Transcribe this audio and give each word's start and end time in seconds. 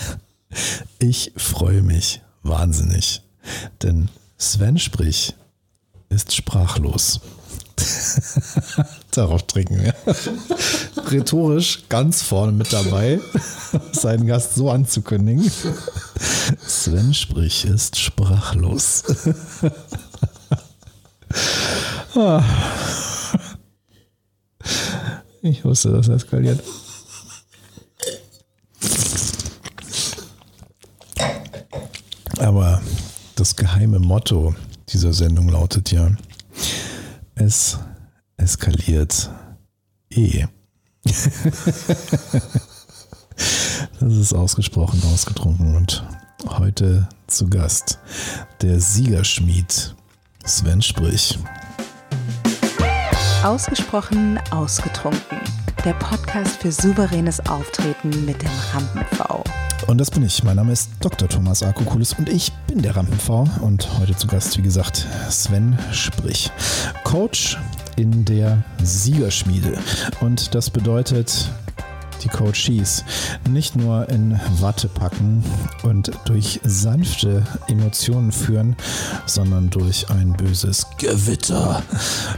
Ich 0.98 1.32
freue 1.36 1.82
mich 1.82 2.20
wahnsinnig, 2.42 3.22
denn 3.82 4.10
Sven 4.36 4.78
Sprich 4.78 5.34
ist 6.10 6.34
sprachlos. 6.34 7.20
Darauf 9.10 9.46
trinken 9.46 9.82
wir. 9.82 9.94
Rhetorisch 11.10 11.84
ganz 11.88 12.22
vorne 12.22 12.52
mit 12.52 12.72
dabei, 12.72 13.18
seinen 13.92 14.26
Gast 14.26 14.54
so 14.54 14.70
anzukündigen. 14.70 15.50
Sven 16.66 17.14
Sprich 17.14 17.64
ist 17.64 17.98
sprachlos. 17.98 19.04
Ah. 22.14 22.44
Ich 25.40 25.64
wusste, 25.64 25.90
das 25.90 26.08
eskaliert. 26.08 26.62
Aber 32.42 32.82
das 33.36 33.54
geheime 33.54 34.00
Motto 34.00 34.54
dieser 34.88 35.12
Sendung 35.12 35.48
lautet 35.48 35.92
ja, 35.92 36.10
es 37.36 37.78
eskaliert 38.36 39.30
eh. 40.10 40.46
das 44.00 44.12
ist 44.14 44.34
ausgesprochen 44.34 45.00
ausgetrunken 45.12 45.76
und 45.76 46.04
heute 46.44 47.08
zu 47.28 47.48
Gast 47.48 48.00
der 48.60 48.80
Siegerschmied 48.80 49.94
Sven 50.44 50.82
Sprich. 50.82 51.38
Ausgesprochen 53.44 54.40
ausgetrunken. 54.50 55.38
Der 55.84 55.94
Podcast 55.94 56.60
für 56.60 56.72
souveränes 56.72 57.38
Auftreten 57.46 58.24
mit 58.24 58.42
dem 58.42 58.50
Rampen-V. 58.72 59.44
Und 59.86 59.98
das 59.98 60.10
bin 60.10 60.24
ich. 60.24 60.42
Mein 60.44 60.56
Name 60.56 60.72
ist 60.72 60.90
Dr. 61.00 61.28
Thomas 61.28 61.62
Akokulis 61.62 62.14
und 62.14 62.28
ich 62.28 62.52
bin 62.66 62.82
der 62.82 62.96
Rampen-V. 62.96 63.48
Und 63.60 63.98
heute 63.98 64.16
zu 64.16 64.26
Gast, 64.26 64.56
wie 64.56 64.62
gesagt, 64.62 65.06
Sven 65.28 65.78
Sprich. 65.92 66.50
Coach 67.04 67.58
in 67.96 68.24
der 68.24 68.62
Siegerschmiede. 68.82 69.78
Und 70.20 70.54
das 70.54 70.70
bedeutet, 70.70 71.50
die 72.22 72.28
Coaches 72.28 73.04
nicht 73.48 73.76
nur 73.76 74.08
in 74.08 74.38
Watte 74.60 74.88
packen 74.88 75.44
und 75.82 76.10
durch 76.24 76.60
sanfte 76.62 77.44
Emotionen 77.68 78.32
führen, 78.32 78.76
sondern 79.26 79.70
durch 79.70 80.08
ein 80.10 80.32
böses 80.32 80.86
Gewitter 80.98 81.82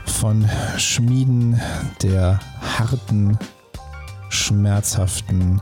von 0.07 0.49
Schmieden 0.79 1.61
der 2.03 2.41
harten 2.61 3.39
schmerzhaften 4.35 5.61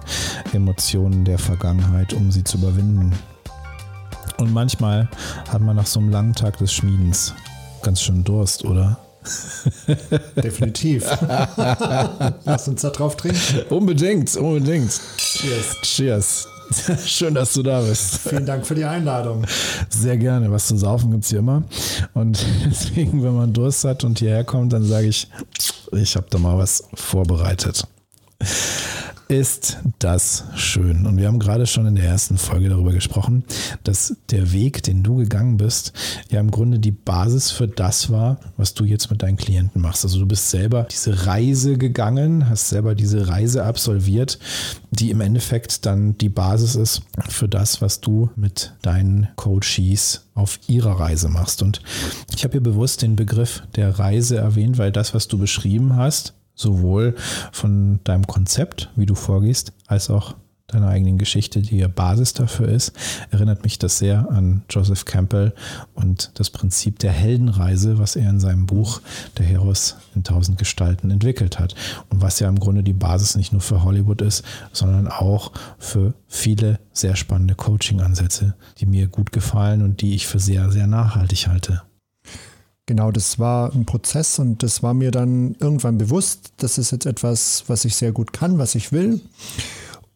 Emotionen 0.53 1.25
der 1.25 1.39
Vergangenheit, 1.39 2.13
um 2.13 2.33
sie 2.33 2.45
zu 2.45 2.59
überwinden. 2.59 3.13
Und 4.39 4.53
manchmal 4.53 5.09
hat 5.49 5.61
man 5.61 5.77
nach 5.77 5.87
so 5.87 6.01
einem 6.01 6.11
langen 6.11 6.35
Tag 6.35 6.59
des 6.59 6.73
Schmiedens 6.73 7.35
ganz 7.83 8.01
schön 8.01 8.25
Durst, 8.25 8.65
oder? 8.65 8.99
Definitiv. 10.43 11.05
Lass 12.45 12.67
uns 12.67 12.83
da 12.83 12.91
drauf 12.91 13.17
trinken. 13.17 13.39
Unbedingt, 13.71 14.35
unbedingt. 14.37 15.01
Cheers. 15.17 15.77
Cheers. 15.83 16.49
Schön, 17.07 17.35
dass 17.35 17.53
du 17.53 17.63
da 17.63 17.81
bist. 17.83 18.19
Vielen 18.29 18.47
Dank 18.47 18.67
für 18.67 18.75
die 18.75 18.85
Einladung. 18.85 19.45
Sehr 19.89 20.17
gerne. 20.17 20.51
Was 20.51 20.67
zu 20.69 20.77
saufen 20.77 21.11
gibt 21.11 21.25
es 21.25 21.31
hier 21.31 21.41
immer. 21.41 21.63
Und 22.15 22.45
deswegen, 22.65 23.23
wenn 23.23 23.37
man 23.37 23.53
Durst 23.53 23.85
hat 23.85 24.05
und 24.05 24.19
hierher 24.19 24.45
kommt, 24.45 24.73
dann 24.73 24.85
sage 24.85 25.07
ich, 25.07 25.29
ich 25.93 26.17
habe 26.17 26.27
da 26.31 26.39
mal 26.39 26.57
was 26.59 26.85
vorbereitet. 26.95 27.87
Ist 29.33 29.79
das 29.99 30.45
schön. 30.57 31.07
Und 31.07 31.17
wir 31.17 31.27
haben 31.27 31.39
gerade 31.39 31.67
schon 31.67 31.87
in 31.87 31.95
der 31.95 32.05
ersten 32.05 32.37
Folge 32.37 32.69
darüber 32.69 32.93
gesprochen, 32.93 33.45
dass 33.83 34.15
der 34.31 34.53
Weg, 34.53 34.83
den 34.83 35.03
du 35.03 35.17
gegangen 35.17 35.57
bist, 35.57 35.95
ja 36.29 36.39
im 36.39 36.51
Grunde 36.51 36.79
die 36.79 36.91
Basis 36.93 37.51
für 37.51 37.67
das 37.67 38.11
war, 38.11 38.39
was 38.59 38.75
du 38.75 38.85
jetzt 38.85 39.11
mit 39.11 39.23
deinen 39.23 39.39
Klienten 39.39 39.81
machst. 39.81 40.05
Also 40.05 40.19
du 40.19 40.27
bist 40.27 40.51
selber 40.51 40.87
diese 40.91 41.27
Reise 41.27 41.79
gegangen, 41.79 42.51
hast 42.51 42.69
selber 42.69 42.95
diese 42.95 43.27
Reise 43.27 43.65
absolviert, 43.65 44.39
die 44.91 45.11
im 45.11 45.23
Endeffekt 45.23 45.87
dann 45.87 46.19
die 46.19 46.29
Basis 46.29 46.75
ist 46.75 47.01
für 47.31 47.49
das, 47.49 47.81
was 47.81 48.03
du 48.03 48.29
mit 48.37 48.75
deinen 48.83 49.29
Coaches 49.37 50.27
auf 50.35 50.61
ihrer 50.67 51.01
Reise 51.01 51.31
machst. 51.31 51.63
Und 51.63 51.81
ich 52.37 52.45
habe 52.45 52.53
hier 52.53 52.63
bewusst 52.63 53.01
den 53.01 53.17
Begriff 53.17 53.63
der 53.77 53.99
Reise 53.99 54.37
erwähnt, 54.37 54.77
weil 54.77 54.93
das, 54.93 55.15
was 55.15 55.27
du 55.27 55.39
beschrieben 55.39 55.97
hast, 55.97 56.35
sowohl 56.63 57.15
von 57.53 58.01
deinem 58.05 58.27
Konzept, 58.27 58.91
wie 58.97 59.07
du 59.07 59.15
vorgehst, 59.15 59.73
als 59.87 60.09
auch 60.09 60.35
deiner 60.73 60.89
eigenen 60.89 61.19
Geschichte, 61.19 61.61
die 61.61 61.79
ja 61.79 61.89
Basis 61.89 62.33
dafür 62.33 62.69
ist, 62.69 62.93
erinnert 63.31 63.63
mich 63.63 63.79
das 63.79 63.99
sehr 63.99 64.31
an 64.31 64.63
Joseph 64.71 65.05
Campbell 65.05 65.55
und 65.95 66.31
das 66.35 66.51
Prinzip 66.51 66.99
der 66.99 67.13
Heldenreise, 67.13 67.99
was 67.99 68.17
er 68.17 68.29
in 68.29 68.41
seinem 68.41 68.67
Buch 68.67 69.01
Der 69.39 69.47
Heros 69.47 69.97
in 70.15 70.25
tausend 70.25 70.59
Gestalten 70.59 71.11
entwickelt 71.11 71.59
hat 71.59 71.75
und 72.11 72.23
was 72.23 72.41
ja 72.41 72.49
im 72.49 72.59
Grunde 72.59 72.83
die 72.83 72.93
Basis 72.93 73.37
nicht 73.37 73.53
nur 73.53 73.61
für 73.61 73.85
Hollywood 73.85 74.23
ist, 74.23 74.45
sondern 74.73 75.09
auch 75.09 75.53
für 75.79 76.15
viele 76.27 76.79
sehr 76.93 77.17
spannende 77.17 77.55
Coaching-Ansätze, 77.55 78.55
die 78.79 78.87
mir 78.87 79.09
gut 79.09 79.33
gefallen 79.33 79.83
und 79.83 80.01
die 80.01 80.15
ich 80.15 80.27
für 80.27 80.39
sehr, 80.39 80.71
sehr 80.71 80.87
nachhaltig 80.87 81.49
halte. 81.49 81.83
Genau, 82.93 83.11
das 83.11 83.39
war 83.39 83.75
ein 83.75 83.87
Prozess 83.87 84.39
und 84.39 84.63
das 84.63 84.83
war 84.83 84.93
mir 84.93 85.11
dann 85.11 85.57
irgendwann 85.59 85.97
bewusst, 85.97 86.53
das 86.59 86.77
ist 86.77 86.91
jetzt 86.91 87.07
etwas, 87.07 87.65
was 87.67 87.87
ich 87.87 87.97
sehr 87.97 88.13
gut 88.13 88.35
kann, 88.35 88.59
was 88.59 88.75
ich 88.75 88.93
will. 88.93 89.23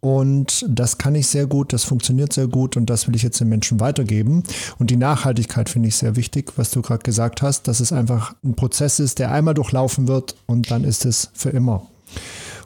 Und 0.00 0.62
das 0.68 0.98
kann 0.98 1.14
ich 1.14 1.26
sehr 1.26 1.46
gut, 1.46 1.72
das 1.72 1.84
funktioniert 1.84 2.34
sehr 2.34 2.48
gut 2.48 2.76
und 2.76 2.90
das 2.90 3.08
will 3.08 3.16
ich 3.16 3.22
jetzt 3.22 3.40
den 3.40 3.48
Menschen 3.48 3.80
weitergeben. 3.80 4.42
Und 4.78 4.90
die 4.90 4.98
Nachhaltigkeit 4.98 5.70
finde 5.70 5.88
ich 5.88 5.96
sehr 5.96 6.16
wichtig, 6.16 6.52
was 6.56 6.70
du 6.70 6.82
gerade 6.82 7.02
gesagt 7.02 7.40
hast, 7.40 7.66
dass 7.66 7.80
es 7.80 7.94
einfach 7.94 8.34
ein 8.44 8.56
Prozess 8.56 9.00
ist, 9.00 9.20
der 9.20 9.32
einmal 9.32 9.54
durchlaufen 9.54 10.06
wird 10.06 10.36
und 10.44 10.70
dann 10.70 10.84
ist 10.84 11.06
es 11.06 11.30
für 11.32 11.48
immer. 11.48 11.86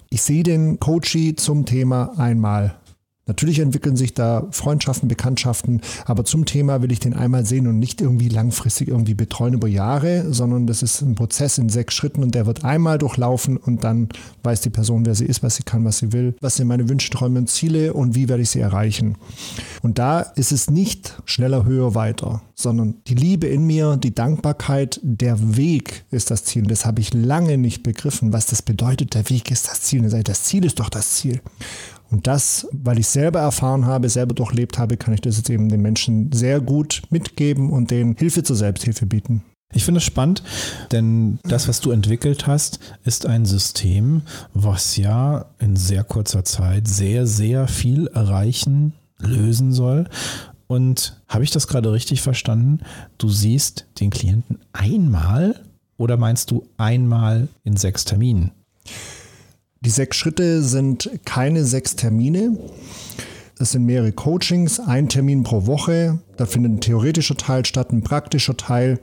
Ich 0.08 0.22
sehe 0.22 0.42
den 0.42 0.80
Coachie 0.80 1.36
zum 1.36 1.66
Thema 1.66 2.18
einmal 2.18 2.74
Natürlich 3.30 3.60
entwickeln 3.60 3.94
sich 3.94 4.12
da 4.12 4.48
Freundschaften, 4.50 5.08
Bekanntschaften, 5.08 5.82
aber 6.04 6.24
zum 6.24 6.46
Thema 6.46 6.82
will 6.82 6.90
ich 6.90 6.98
den 6.98 7.14
einmal 7.14 7.46
sehen 7.46 7.68
und 7.68 7.78
nicht 7.78 8.00
irgendwie 8.00 8.28
langfristig 8.28 8.88
irgendwie 8.88 9.14
betreuen 9.14 9.54
über 9.54 9.68
Jahre, 9.68 10.34
sondern 10.34 10.66
das 10.66 10.82
ist 10.82 11.00
ein 11.00 11.14
Prozess 11.14 11.56
in 11.56 11.68
sechs 11.68 11.94
Schritten 11.94 12.24
und 12.24 12.34
der 12.34 12.46
wird 12.46 12.64
einmal 12.64 12.98
durchlaufen 12.98 13.56
und 13.56 13.84
dann 13.84 14.08
weiß 14.42 14.62
die 14.62 14.70
Person, 14.70 15.06
wer 15.06 15.14
sie 15.14 15.26
ist, 15.26 15.44
was 15.44 15.54
sie 15.54 15.62
kann, 15.62 15.84
was 15.84 15.98
sie 15.98 16.12
will, 16.12 16.34
was 16.40 16.56
sind 16.56 16.66
meine 16.66 16.88
Wünsche, 16.88 17.08
Träume 17.10 17.38
und 17.38 17.48
Ziele 17.48 17.94
und 17.94 18.16
wie 18.16 18.28
werde 18.28 18.42
ich 18.42 18.50
sie 18.50 18.58
erreichen. 18.58 19.16
Und 19.80 20.00
da 20.00 20.22
ist 20.22 20.50
es 20.50 20.68
nicht 20.68 21.22
schneller, 21.24 21.64
höher, 21.64 21.94
weiter, 21.94 22.42
sondern 22.56 22.96
die 23.06 23.14
Liebe 23.14 23.46
in 23.46 23.64
mir, 23.64 23.96
die 23.96 24.12
Dankbarkeit, 24.12 24.98
der 25.04 25.56
Weg 25.56 26.04
ist 26.10 26.32
das 26.32 26.42
Ziel. 26.42 26.64
Das 26.64 26.84
habe 26.84 27.00
ich 27.00 27.14
lange 27.14 27.58
nicht 27.58 27.84
begriffen, 27.84 28.32
was 28.32 28.46
das 28.46 28.62
bedeutet. 28.62 29.14
Der 29.14 29.30
Weg 29.30 29.52
ist 29.52 29.68
das 29.68 29.82
Ziel. 29.82 30.02
Das 30.02 30.42
Ziel 30.42 30.64
ist 30.64 30.80
doch 30.80 30.88
das 30.88 31.10
Ziel. 31.10 31.40
Und 32.10 32.26
das, 32.26 32.66
weil 32.72 32.98
ich 32.98 33.06
selber 33.06 33.40
erfahren 33.40 33.86
habe, 33.86 34.08
selber 34.08 34.34
durchlebt 34.34 34.78
habe, 34.78 34.96
kann 34.96 35.14
ich 35.14 35.20
das 35.20 35.36
jetzt 35.36 35.50
eben 35.50 35.68
den 35.68 35.80
Menschen 35.80 36.32
sehr 36.32 36.60
gut 36.60 37.02
mitgeben 37.10 37.70
und 37.70 37.90
denen 37.90 38.16
Hilfe 38.16 38.42
zur 38.42 38.56
Selbsthilfe 38.56 39.06
bieten. 39.06 39.42
Ich 39.72 39.84
finde 39.84 39.98
es 39.98 40.04
spannend, 40.04 40.42
denn 40.90 41.38
das, 41.44 41.68
was 41.68 41.80
du 41.80 41.92
entwickelt 41.92 42.48
hast, 42.48 42.80
ist 43.04 43.26
ein 43.26 43.44
System, 43.44 44.22
was 44.52 44.96
ja 44.96 45.46
in 45.60 45.76
sehr 45.76 46.02
kurzer 46.02 46.44
Zeit 46.44 46.88
sehr, 46.88 47.26
sehr 47.26 47.68
viel 47.68 48.08
erreichen, 48.08 48.94
lösen 49.18 49.72
soll. 49.72 50.08
Und 50.66 51.20
habe 51.28 51.44
ich 51.44 51.52
das 51.52 51.68
gerade 51.68 51.92
richtig 51.92 52.20
verstanden? 52.20 52.80
Du 53.18 53.28
siehst 53.28 53.86
den 54.00 54.10
Klienten 54.10 54.58
einmal 54.72 55.60
oder 55.96 56.16
meinst 56.16 56.50
du 56.50 56.66
einmal 56.76 57.46
in 57.62 57.76
sechs 57.76 58.04
Terminen? 58.04 58.50
Die 59.82 59.90
sechs 59.90 60.18
Schritte 60.18 60.62
sind 60.62 61.10
keine 61.24 61.64
sechs 61.64 61.96
Termine. 61.96 62.58
Es 63.58 63.72
sind 63.72 63.86
mehrere 63.86 64.12
Coachings, 64.12 64.78
ein 64.78 65.08
Termin 65.08 65.42
pro 65.42 65.64
Woche. 65.64 66.18
Da 66.36 66.44
findet 66.44 66.72
ein 66.72 66.80
theoretischer 66.82 67.36
Teil 67.36 67.64
statt, 67.64 67.90
ein 67.90 68.02
praktischer 68.02 68.58
Teil. 68.58 69.00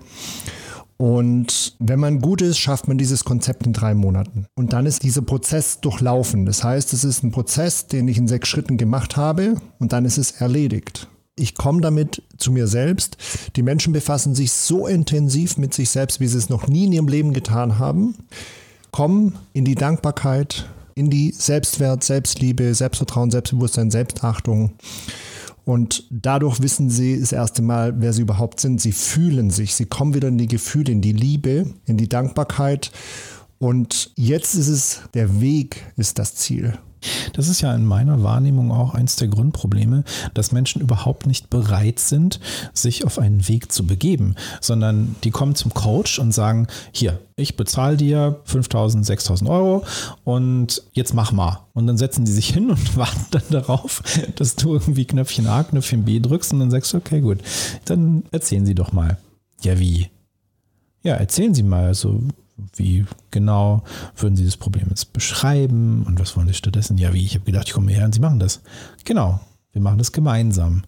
Und 0.98 1.76
wenn 1.80 2.00
man 2.00 2.22
gut 2.22 2.44
ist, 2.44 2.60
schafft 2.60 2.88
man 2.88 3.00
dieses 3.00 3.24
Konzept 3.24 3.66
in 3.66 3.74
drei 3.74 3.96
Monaten. 3.96 4.46
Und 4.54 4.72
dann 4.72 4.86
ist 4.86 5.02
dieser 5.02 5.24
Prozess 5.24 5.82
durchlaufen. 5.82 6.46
Das 6.46 6.64
heißt, 6.64 6.94
es 6.94 7.04
ist 7.04 7.24
ein 7.24 7.32
Prozess, 7.32 7.88
den 7.88 8.08
ich 8.08 8.20
in 8.20 8.28
sechs 8.28 8.48
Schritten 8.48 8.78
gemacht 8.78 9.18
habe 9.18 9.56
und 9.80 9.94
dann 9.94 10.06
ist 10.06 10.20
es 10.20 10.30
erledigt. 10.34 11.08
Ich 11.36 11.56
komme 11.56 11.82
damit 11.82 12.22
zu 12.38 12.52
mir 12.52 12.68
selbst. 12.68 13.18
Die 13.56 13.64
Menschen 13.64 13.94
befassen 13.94 14.36
sich 14.36 14.52
so 14.52 14.86
intensiv 14.86 15.58
mit 15.58 15.74
sich 15.74 15.90
selbst, 15.90 16.20
wie 16.20 16.28
sie 16.28 16.38
es 16.38 16.50
noch 16.50 16.68
nie 16.68 16.86
in 16.86 16.94
ihrem 16.94 17.08
Leben 17.08 17.34
getan 17.34 17.80
haben 17.80 18.14
kommen 18.98 19.38
in 19.54 19.64
die 19.64 19.76
Dankbarkeit, 19.76 20.68
in 20.96 21.12
die 21.12 21.32
Selbstwert, 21.32 22.04
Selbstliebe, 22.04 22.74
Selbstvertrauen, 22.74 23.30
Selbstbewusstsein, 23.30 23.92
Selbstachtung. 23.92 24.72
Und 25.66 26.06
dadurch 26.10 26.64
wissen 26.64 26.90
sie 26.90 27.20
das 27.20 27.32
erste 27.32 27.62
Mal, 27.62 27.94
wer 28.02 28.12
sie 28.12 28.24
überhaupt 28.24 28.60
sind. 28.60 28.82
Sie 28.82 28.94
fühlen 28.94 29.52
sich, 29.52 29.76
sie 29.76 29.86
kommen 29.86 30.16
wieder 30.16 30.30
in 30.30 30.40
die 30.40 30.48
Gefühle, 30.48 30.92
in 30.92 31.02
die 31.02 31.12
Liebe, 31.12 31.76
in 31.86 31.98
die 31.98 32.10
Dankbarkeit. 32.10 32.90
Und 33.60 34.10
jetzt 34.16 34.56
ist 34.56 34.68
es, 34.68 35.02
der 35.14 35.42
Weg 35.42 35.86
ist 35.96 36.18
das 36.18 36.34
Ziel. 36.34 36.80
Das 37.34 37.48
ist 37.48 37.62
ja 37.62 37.74
in 37.74 37.86
meiner 37.86 38.24
Wahrnehmung 38.24 38.72
auch 38.72 38.94
eins 38.94 39.16
der 39.16 39.28
Grundprobleme, 39.28 40.04
dass 40.34 40.52
Menschen 40.52 40.82
überhaupt 40.82 41.28
nicht 41.28 41.50
bereit 41.50 42.00
sind, 42.00 42.40
sich 42.74 43.06
auf 43.06 43.20
einen 43.20 43.48
Weg 43.48 43.72
zu 43.72 43.86
begeben, 43.86 44.36
sondern 44.62 45.16
die 45.24 45.32
kommen 45.32 45.56
zum 45.56 45.74
Coach 45.74 46.20
und 46.20 46.34
sagen, 46.34 46.68
hier, 46.92 47.20
ich 47.36 47.56
bezahle 47.56 47.98
dir 47.98 48.42
5000, 48.46 49.06
6000 49.06 49.50
Euro 49.50 49.86
und 50.24 50.84
jetzt 50.94 51.14
mach 51.14 51.32
mal. 51.32 51.68
Und 51.74 51.86
dann 51.86 51.98
setzen 51.98 52.26
die 52.26 52.32
sich 52.32 52.50
hin 52.50 52.70
und 52.72 52.98
warten 52.98 53.26
dann 53.32 53.44
darauf, 53.50 54.02
dass 54.36 54.56
du 54.56 54.74
irgendwie 54.74 55.06
Knöpfchen 55.06 55.48
A, 55.48 55.64
Knöpfchen 55.64 56.06
B 56.06 56.20
drückst 56.20 56.54
und 56.54 56.60
dann 56.60 56.72
sagst 56.72 56.94
du, 56.94 56.98
okay, 56.98 57.22
gut, 57.22 57.40
dann 57.86 58.24
erzählen 58.32 58.66
Sie 58.66 58.76
doch 58.76 58.92
mal. 58.92 59.18
Ja, 59.62 59.80
wie? 59.80 60.10
Ja, 61.04 61.16
erzählen 61.16 61.54
Sie 61.54 61.64
mal, 61.64 61.86
also 61.86 62.22
wie 62.76 63.06
genau 63.32 63.84
würden 64.16 64.36
Sie 64.36 64.46
das 64.46 64.58
Problem 64.58 64.88
jetzt 64.90 65.14
beschreiben 65.14 66.04
und 66.06 66.20
was 66.20 66.36
wollen 66.36 66.48
Sie 66.48 66.54
stattdessen? 66.54 66.98
Ja, 66.98 67.14
wie? 67.14 67.24
Ich 67.24 67.36
habe 67.36 67.46
gedacht, 67.46 67.68
ich 67.68 67.74
komme 67.74 67.92
her 67.92 68.06
und 68.06 68.14
Sie 68.14 68.20
machen 68.20 68.40
das. 68.40 68.62
Genau, 69.06 69.40
wir 69.78 69.84
machen 69.84 70.00
das 70.00 70.12
gemeinsam 70.12 70.82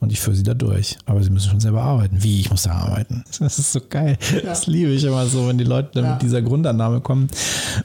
und 0.00 0.10
ich 0.10 0.18
führe 0.18 0.34
Sie 0.34 0.42
da 0.42 0.54
durch. 0.54 0.96
Aber 1.04 1.22
Sie 1.22 1.28
müssen 1.28 1.50
schon 1.50 1.60
selber 1.60 1.82
arbeiten. 1.82 2.22
Wie? 2.22 2.40
Ich 2.40 2.50
muss 2.50 2.62
da 2.62 2.72
arbeiten. 2.72 3.24
Das 3.40 3.58
ist 3.58 3.72
so 3.72 3.80
geil. 3.86 4.16
Ja. 4.32 4.40
Das 4.40 4.66
liebe 4.66 4.90
ich 4.90 5.04
immer 5.04 5.26
so, 5.26 5.48
wenn 5.48 5.58
die 5.58 5.64
Leute 5.64 6.00
ja. 6.00 6.12
mit 6.12 6.22
dieser 6.22 6.40
Grundannahme 6.40 7.02
kommen 7.02 7.28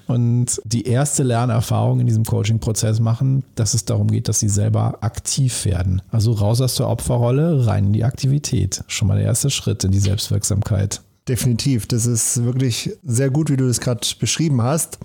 und 0.05 0.61
die 0.63 0.85
erste 0.85 1.23
Lernerfahrung 1.23 1.99
in 1.99 2.05
diesem 2.05 2.23
Coaching-Prozess 2.23 3.01
machen, 3.01 3.43
dass 3.55 3.73
es 3.73 3.83
darum 3.83 4.09
geht, 4.09 4.29
dass 4.29 4.39
sie 4.39 4.47
selber 4.47 4.99
aktiv 5.01 5.65
werden. 5.65 6.01
Also 6.11 6.31
raus 6.31 6.61
aus 6.61 6.75
der 6.75 6.87
Opferrolle, 6.87 7.67
rein 7.67 7.87
in 7.87 7.93
die 7.93 8.05
Aktivität. 8.05 8.85
Schon 8.87 9.09
mal 9.09 9.17
der 9.17 9.25
erste 9.25 9.49
Schritt 9.49 9.83
in 9.83 9.91
die 9.91 9.99
Selbstwirksamkeit. 9.99 11.01
Definitiv. 11.27 11.87
Das 11.87 12.05
ist 12.05 12.43
wirklich 12.43 12.91
sehr 13.03 13.29
gut, 13.29 13.49
wie 13.49 13.57
du 13.57 13.67
das 13.67 13.81
gerade 13.81 14.07
beschrieben 14.19 14.61
hast. 14.61 14.97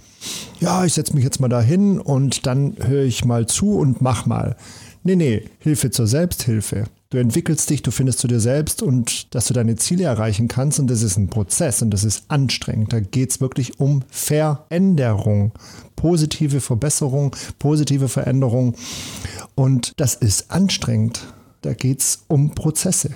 Ja, 0.60 0.84
ich 0.84 0.94
setze 0.94 1.14
mich 1.14 1.24
jetzt 1.24 1.40
mal 1.40 1.48
da 1.48 1.60
hin 1.60 1.98
und 1.98 2.46
dann 2.46 2.76
höre 2.78 3.04
ich 3.04 3.24
mal 3.24 3.46
zu 3.46 3.76
und 3.76 4.00
mach 4.00 4.26
mal. 4.26 4.56
Nee, 5.02 5.16
nee, 5.16 5.42
Hilfe 5.58 5.90
zur 5.90 6.06
Selbsthilfe. 6.06 6.84
Du 7.10 7.19
entwickelst 7.19 7.69
dich, 7.69 7.82
du 7.82 7.90
findest 7.90 8.20
zu 8.20 8.28
dir 8.28 8.40
selbst 8.40 8.82
und 8.82 9.34
dass 9.34 9.46
du 9.46 9.52
deine 9.52 9.76
Ziele 9.76 10.04
erreichen 10.04 10.48
kannst. 10.48 10.78
Und 10.78 10.86
das 10.88 11.02
ist 11.02 11.16
ein 11.16 11.28
Prozess 11.28 11.82
und 11.82 11.90
das 11.90 12.04
ist 12.04 12.24
anstrengend. 12.28 12.92
Da 12.92 13.00
geht 13.00 13.32
es 13.32 13.40
wirklich 13.40 13.80
um 13.80 14.02
Veränderung, 14.08 15.52
positive 15.96 16.60
Verbesserung, 16.60 17.36
positive 17.58 18.08
Veränderung. 18.08 18.76
Und 19.56 19.92
das 19.96 20.14
ist 20.14 20.50
anstrengend. 20.52 21.26
Da 21.62 21.74
geht 21.74 22.00
es 22.00 22.24
um 22.28 22.54
Prozesse. 22.54 23.10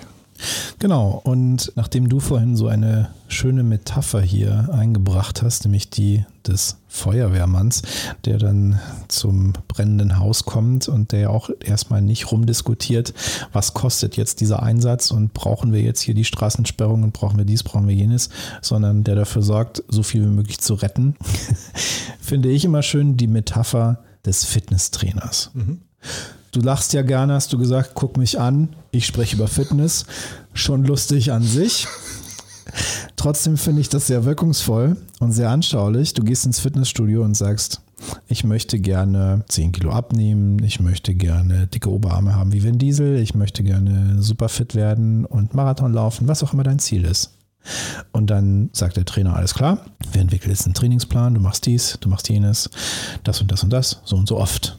Genau, 0.79 1.21
und 1.23 1.71
nachdem 1.75 2.09
du 2.09 2.19
vorhin 2.19 2.55
so 2.55 2.67
eine 2.67 3.09
schöne 3.27 3.63
Metapher 3.63 4.21
hier 4.21 4.69
eingebracht 4.71 5.41
hast, 5.41 5.65
nämlich 5.65 5.89
die 5.89 6.25
des 6.47 6.77
Feuerwehrmanns, 6.87 7.81
der 8.25 8.37
dann 8.37 8.79
zum 9.07 9.53
brennenden 9.67 10.17
Haus 10.17 10.45
kommt 10.45 10.87
und 10.87 11.11
der 11.11 11.29
auch 11.29 11.49
erstmal 11.59 12.01
nicht 12.01 12.31
rumdiskutiert, 12.31 13.13
was 13.51 13.73
kostet 13.73 14.17
jetzt 14.17 14.39
dieser 14.39 14.63
Einsatz 14.63 15.11
und 15.11 15.33
brauchen 15.33 15.73
wir 15.73 15.81
jetzt 15.81 16.01
hier 16.01 16.13
die 16.13 16.25
Straßensperrung 16.25 17.03
und 17.03 17.13
brauchen 17.13 17.37
wir 17.37 17.45
dies, 17.45 17.63
brauchen 17.63 17.87
wir 17.87 17.95
jenes, 17.95 18.29
sondern 18.61 19.03
der 19.03 19.15
dafür 19.15 19.41
sorgt, 19.41 19.83
so 19.89 20.03
viel 20.03 20.21
wie 20.23 20.33
möglich 20.33 20.59
zu 20.59 20.75
retten, 20.75 21.15
finde 22.21 22.49
ich 22.49 22.65
immer 22.65 22.81
schön 22.81 23.17
die 23.17 23.27
Metapher 23.27 24.03
des 24.25 24.45
Fitnesstrainers. 24.45 25.51
Mhm. 25.53 25.81
Du 26.51 26.61
lachst 26.61 26.93
ja 26.93 27.01
gerne, 27.01 27.33
hast 27.33 27.51
du 27.53 27.57
gesagt, 27.57 27.91
guck 27.93 28.17
mich 28.17 28.39
an, 28.39 28.69
ich 28.91 29.05
spreche 29.05 29.35
über 29.35 29.47
Fitness. 29.47 30.05
Schon 30.53 30.83
lustig 30.85 31.31
an 31.31 31.43
sich. 31.43 31.87
Trotzdem 33.15 33.57
finde 33.57 33.81
ich 33.81 33.89
das 33.89 34.07
sehr 34.07 34.25
wirkungsvoll 34.25 34.97
und 35.19 35.31
sehr 35.31 35.49
anschaulich. 35.49 36.13
Du 36.13 36.23
gehst 36.23 36.45
ins 36.45 36.59
Fitnessstudio 36.59 37.23
und 37.23 37.35
sagst, 37.35 37.81
ich 38.27 38.43
möchte 38.43 38.79
gerne 38.79 39.43
10 39.49 39.71
Kilo 39.71 39.91
abnehmen, 39.91 40.61
ich 40.63 40.79
möchte 40.79 41.15
gerne 41.15 41.67
dicke 41.67 41.89
Oberarme 41.89 42.35
haben 42.35 42.53
wie 42.53 42.63
Vin 42.63 42.77
Diesel, 42.77 43.17
ich 43.17 43.33
möchte 43.33 43.63
gerne 43.63 44.21
super 44.21 44.49
fit 44.49 44.75
werden 44.75 45.25
und 45.25 45.53
Marathon 45.53 45.93
laufen, 45.93 46.27
was 46.27 46.43
auch 46.43 46.53
immer 46.53 46.63
dein 46.63 46.79
Ziel 46.79 47.05
ist. 47.05 47.33
Und 48.11 48.29
dann 48.29 48.69
sagt 48.71 48.97
der 48.97 49.05
Trainer, 49.05 49.35
alles 49.35 49.53
klar, 49.53 49.79
wir 50.11 50.21
entwickeln 50.21 50.51
jetzt 50.51 50.65
einen 50.65 50.75
Trainingsplan, 50.75 51.33
du 51.33 51.41
machst 51.41 51.65
dies, 51.65 51.97
du 51.99 52.07
machst 52.07 52.29
jenes, 52.29 52.69
das 53.23 53.41
und 53.41 53.51
das 53.51 53.63
und 53.63 53.71
das, 53.73 54.01
so 54.05 54.15
und 54.15 54.27
so 54.27 54.37
oft 54.37 54.77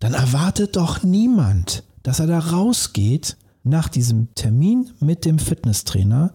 dann 0.00 0.14
erwartet 0.14 0.76
doch 0.76 1.02
niemand, 1.02 1.84
dass 2.02 2.20
er 2.20 2.26
da 2.26 2.38
rausgeht 2.38 3.36
nach 3.64 3.88
diesem 3.88 4.32
Termin 4.34 4.90
mit 5.00 5.24
dem 5.24 5.38
Fitnesstrainer 5.38 6.34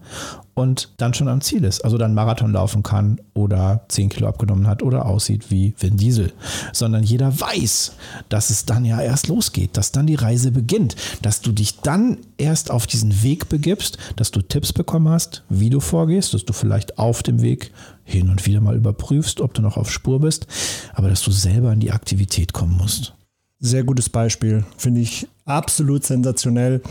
und 0.55 0.89
dann 0.97 1.13
schon 1.13 1.27
am 1.27 1.41
Ziel 1.41 1.63
ist. 1.63 1.85
Also 1.85 1.97
dann 1.99 2.15
Marathon 2.15 2.51
laufen 2.51 2.81
kann 2.81 3.21
oder 3.35 3.85
10 3.87 4.09
Kilo 4.09 4.27
abgenommen 4.27 4.67
hat 4.67 4.81
oder 4.81 5.05
aussieht 5.05 5.51
wie 5.51 5.75
Vin 5.77 5.95
Diesel. 5.95 6.33
Sondern 6.73 7.03
jeder 7.03 7.39
weiß, 7.39 7.93
dass 8.29 8.49
es 8.49 8.65
dann 8.65 8.83
ja 8.83 8.99
erst 8.99 9.27
losgeht, 9.27 9.77
dass 9.77 9.91
dann 9.91 10.07
die 10.07 10.15
Reise 10.15 10.51
beginnt, 10.51 10.95
dass 11.21 11.41
du 11.41 11.51
dich 11.51 11.79
dann 11.81 12.17
erst 12.37 12.71
auf 12.71 12.87
diesen 12.87 13.21
Weg 13.21 13.47
begibst, 13.47 13.99
dass 14.15 14.31
du 14.31 14.41
Tipps 14.41 14.73
bekommen 14.73 15.07
hast, 15.07 15.43
wie 15.49 15.69
du 15.69 15.79
vorgehst, 15.79 16.33
dass 16.33 16.45
du 16.45 16.53
vielleicht 16.53 16.97
auf 16.97 17.21
dem 17.21 17.43
Weg 17.43 17.71
hin 18.03 18.29
und 18.29 18.47
wieder 18.47 18.59
mal 18.59 18.75
überprüfst, 18.75 19.39
ob 19.39 19.53
du 19.53 19.61
noch 19.61 19.77
auf 19.77 19.91
Spur 19.91 20.19
bist, 20.19 20.47
aber 20.93 21.09
dass 21.09 21.21
du 21.21 21.31
selber 21.31 21.71
in 21.71 21.79
die 21.79 21.91
Aktivität 21.91 22.53
kommen 22.53 22.75
musst. 22.75 23.13
Sehr 23.59 23.83
gutes 23.83 24.09
Beispiel. 24.09 24.63
Finde 24.77 25.01
ich 25.01 25.27
absolut 25.45 26.05
sensationell. 26.05 26.81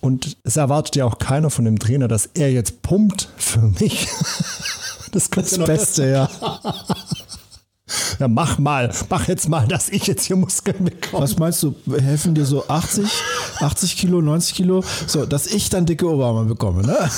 Und 0.00 0.36
es 0.44 0.58
erwartet 0.58 0.96
ja 0.96 1.06
auch 1.06 1.18
keiner 1.18 1.48
von 1.48 1.64
dem 1.64 1.78
Trainer, 1.78 2.08
dass 2.08 2.26
er 2.34 2.52
jetzt 2.52 2.82
pumpt 2.82 3.28
für 3.36 3.60
mich. 3.80 4.08
Das, 5.12 5.30
das 5.30 5.58
Beste, 5.58 6.08
ja. 6.08 6.28
Ja, 8.18 8.28
mach 8.28 8.58
mal, 8.58 8.92
mach 9.10 9.28
jetzt 9.28 9.48
mal, 9.48 9.66
dass 9.68 9.88
ich 9.88 10.06
jetzt 10.06 10.24
hier 10.24 10.36
Muskeln 10.36 10.84
bekomme. 10.84 11.22
Was 11.22 11.36
meinst 11.38 11.62
du, 11.62 11.74
helfen 11.98 12.34
dir 12.34 12.44
so 12.44 12.66
80, 12.66 13.04
80 13.60 13.96
Kilo, 13.96 14.20
90 14.20 14.54
Kilo, 14.54 14.84
so, 15.06 15.26
dass 15.26 15.46
ich 15.46 15.70
dann 15.70 15.86
dicke 15.86 16.08
Oberarme 16.08 16.44
bekomme, 16.44 16.82
ne? 16.82 16.96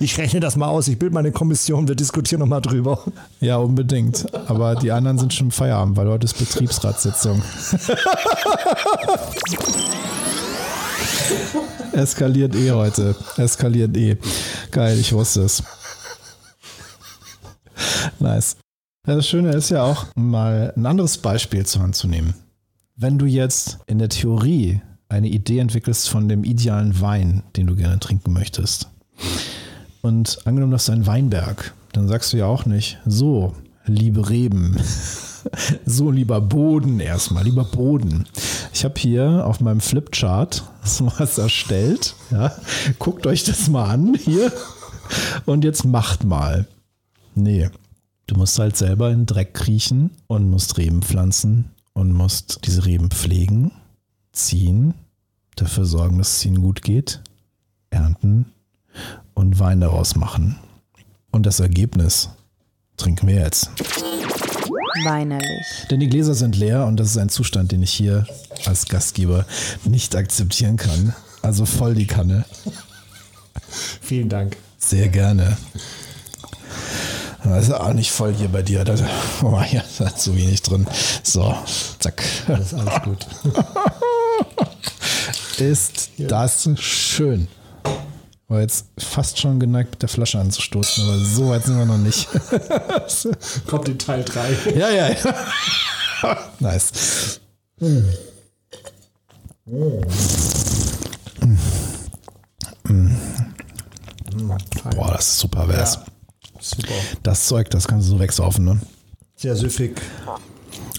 Ich 0.00 0.18
rechne 0.18 0.40
das 0.40 0.56
mal 0.56 0.68
aus, 0.68 0.88
ich 0.88 0.98
bilde 0.98 1.14
meine 1.14 1.30
Kommission, 1.32 1.86
wir 1.86 1.94
diskutieren 1.94 2.40
nochmal 2.40 2.60
drüber. 2.60 3.04
Ja, 3.40 3.58
unbedingt. 3.58 4.26
Aber 4.48 4.74
die 4.74 4.90
anderen 4.90 5.18
sind 5.18 5.32
schon 5.32 5.48
im 5.48 5.52
Feierabend, 5.52 5.96
weil 5.96 6.08
heute 6.08 6.24
ist 6.24 6.36
Betriebsratssitzung. 6.38 7.40
Eskaliert 11.92 12.56
eh 12.56 12.72
heute. 12.72 13.14
Eskaliert 13.36 13.96
eh. 13.96 14.16
Geil, 14.70 14.98
ich 14.98 15.12
wusste 15.12 15.42
es. 15.42 15.62
Nice. 18.18 18.56
Das 19.04 19.28
Schöne 19.28 19.52
ist 19.52 19.70
ja 19.70 19.84
auch, 19.84 20.06
mal 20.16 20.72
ein 20.76 20.84
anderes 20.84 21.18
Beispiel 21.18 21.64
zur 21.64 21.82
Hand 21.82 21.94
zu 21.94 22.08
nehmen. 22.08 22.34
Wenn 22.96 23.18
du 23.18 23.26
jetzt 23.26 23.78
in 23.86 23.98
der 23.98 24.08
Theorie 24.08 24.80
eine 25.08 25.28
Idee 25.28 25.58
entwickelst 25.58 26.08
von 26.08 26.28
dem 26.28 26.44
idealen 26.44 27.00
Wein, 27.00 27.42
den 27.56 27.66
du 27.66 27.76
gerne 27.76 27.98
trinken 28.00 28.32
möchtest, 28.32 28.88
und 30.02 30.38
angenommen, 30.44 30.72
das 30.72 30.84
ist 30.84 30.90
ein 30.90 31.06
Weinberg, 31.06 31.74
dann 31.92 32.06
sagst 32.06 32.32
du 32.32 32.36
ja 32.36 32.46
auch 32.46 32.64
nicht, 32.66 32.98
so, 33.06 33.54
liebe 33.86 34.28
Reben, 34.28 34.76
so 35.86 36.10
lieber 36.10 36.40
Boden 36.40 37.00
erstmal, 37.00 37.44
lieber 37.44 37.64
Boden. 37.64 38.24
Ich 38.72 38.84
habe 38.84 38.94
hier 38.98 39.44
auf 39.46 39.60
meinem 39.60 39.80
Flipchart 39.80 40.62
was 41.18 41.38
erstellt. 41.38 42.14
Ja, 42.30 42.52
guckt 42.98 43.26
euch 43.26 43.44
das 43.44 43.68
mal 43.68 43.90
an 43.90 44.14
hier 44.14 44.52
und 45.44 45.64
jetzt 45.64 45.84
macht 45.84 46.24
mal. 46.24 46.66
Nee, 47.34 47.68
Du 48.26 48.34
musst 48.34 48.58
halt 48.58 48.76
selber 48.76 49.10
in 49.10 49.20
den 49.20 49.26
Dreck 49.26 49.54
kriechen 49.54 50.10
und 50.26 50.50
musst 50.50 50.78
Reben 50.78 51.02
pflanzen 51.02 51.70
und 51.92 52.12
musst 52.12 52.60
diese 52.64 52.84
Reben 52.84 53.10
pflegen, 53.10 53.70
ziehen, 54.36 54.94
dafür 55.56 55.84
sorgen, 55.84 56.18
dass 56.18 56.36
es 56.36 56.44
ihnen 56.44 56.62
gut 56.62 56.82
geht, 56.82 57.22
ernten 57.90 58.52
und 59.34 59.58
Wein 59.58 59.80
daraus 59.80 60.16
machen. 60.16 60.58
Und 61.30 61.46
das 61.46 61.60
Ergebnis 61.60 62.30
trinken 62.96 63.26
wir 63.28 63.36
jetzt. 63.36 63.70
Weinerlich. 65.04 65.86
Denn 65.90 66.00
die 66.00 66.08
Gläser 66.08 66.34
sind 66.34 66.56
leer 66.56 66.86
und 66.86 66.98
das 66.98 67.08
ist 67.08 67.18
ein 67.18 67.28
Zustand, 67.28 67.72
den 67.72 67.82
ich 67.82 67.92
hier 67.92 68.26
als 68.64 68.86
Gastgeber 68.86 69.44
nicht 69.84 70.16
akzeptieren 70.16 70.76
kann. 70.76 71.14
Also 71.42 71.66
voll 71.66 71.94
die 71.94 72.06
Kanne. 72.06 72.44
Vielen 74.00 74.28
Dank. 74.28 74.56
Sehr 74.78 75.08
gerne. 75.08 75.56
Das 77.48 77.68
ist 77.68 77.74
auch 77.74 77.92
nicht 77.92 78.10
voll 78.10 78.34
hier 78.34 78.48
bei 78.48 78.62
dir. 78.62 78.84
Da, 78.84 78.94
oh, 79.42 79.62
hier 79.62 79.82
ist 79.82 80.18
zu 80.18 80.36
wenig 80.36 80.62
drin. 80.62 80.86
So, 81.22 81.54
zack. 81.98 82.22
Das 82.46 82.72
ist 82.72 82.74
alles 82.74 83.02
gut. 83.02 83.26
ist 85.58 86.10
das 86.18 86.68
schön. 86.76 87.48
War 88.48 88.60
jetzt 88.60 88.86
fast 88.98 89.40
schon 89.40 89.58
geneigt, 89.58 89.92
mit 89.92 90.02
der 90.02 90.08
Flasche 90.08 90.38
anzustoßen, 90.38 91.04
aber 91.04 91.18
so 91.18 91.48
weit 91.48 91.64
sind 91.64 91.78
wir 91.78 91.84
noch 91.84 91.98
nicht. 91.98 92.28
Kommt 93.66 93.88
in 93.88 93.98
Teil 93.98 94.24
3. 94.24 94.56
Ja, 94.76 94.88
ja, 94.90 95.08
ja. 95.08 96.38
nice. 96.60 97.40
Mm. 97.80 98.02
Mm. 102.84 103.16
Boah, 104.94 105.12
das 105.12 105.28
ist 105.28 105.38
super, 105.40 105.68
wär's. 105.68 105.94
Ja. 105.94 106.04
Super. 106.70 106.94
Das 107.22 107.46
Zeug, 107.46 107.70
das 107.70 107.86
kannst 107.86 108.06
du 108.06 108.12
so 108.12 108.18
wegsaufen, 108.18 108.64
ne? 108.64 108.80
Sehr 109.36 109.54
süffig. 109.54 110.00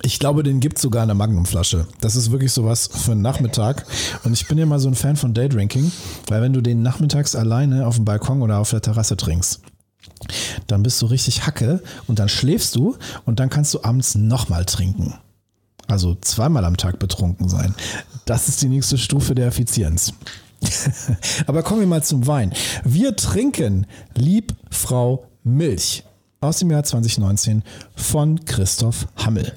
Ich 0.03 0.19
glaube, 0.19 0.43
den 0.43 0.59
gibt 0.59 0.77
es 0.77 0.83
sogar 0.83 1.03
in 1.03 1.09
der 1.09 1.15
Magnumflasche. 1.15 1.88
Das 2.01 2.15
ist 2.15 2.31
wirklich 2.31 2.53
sowas 2.53 2.89
für 2.91 3.12
einen 3.12 3.21
Nachmittag. 3.21 3.86
Und 4.24 4.33
ich 4.33 4.47
bin 4.47 4.57
ja 4.57 4.65
mal 4.65 4.79
so 4.79 4.88
ein 4.88 4.95
Fan 4.95 5.15
von 5.15 5.33
Daydrinking, 5.33 5.91
weil 6.27 6.41
wenn 6.41 6.53
du 6.53 6.62
den 6.62 6.81
nachmittags 6.81 7.36
alleine 7.36 7.88
auf 7.88 7.95
dem 7.95 8.05
Balkon 8.05 8.41
oder 8.41 8.59
auf 8.59 8.69
der 8.69 8.81
Terrasse 8.81 9.17
trinkst, 9.17 9.62
dann 10.67 10.83
bist 10.83 11.01
du 11.01 11.07
richtig 11.07 11.45
Hacke 11.45 11.81
und 12.07 12.19
dann 12.19 12.29
schläfst 12.29 12.75
du 12.75 12.95
und 13.25 13.39
dann 13.39 13.50
kannst 13.50 13.74
du 13.74 13.83
abends 13.83 14.15
nochmal 14.15 14.65
trinken. 14.65 15.15
Also 15.88 16.15
zweimal 16.21 16.65
am 16.65 16.77
Tag 16.77 17.00
betrunken 17.00 17.50
sein. 17.50 17.74
Das 18.25 18.47
ist 18.47 18.62
die 18.62 18.69
nächste 18.69 18.97
Stufe 18.97 19.36
der 19.36 19.47
Effizienz. 19.47 20.13
Aber 21.47 21.63
kommen 21.63 21.81
wir 21.81 21.88
mal 21.88 22.03
zum 22.03 22.27
Wein. 22.27 22.53
Wir 22.83 23.15
trinken 23.15 23.88
Lieb 24.15 24.53
Frau 24.69 25.25
Milch 25.47 26.03
aus 26.41 26.59
dem 26.59 26.69
Jahr 26.69 26.83
2019 26.83 27.63
von 27.95 28.45
Christoph 28.45 29.07
Hammel. 29.15 29.53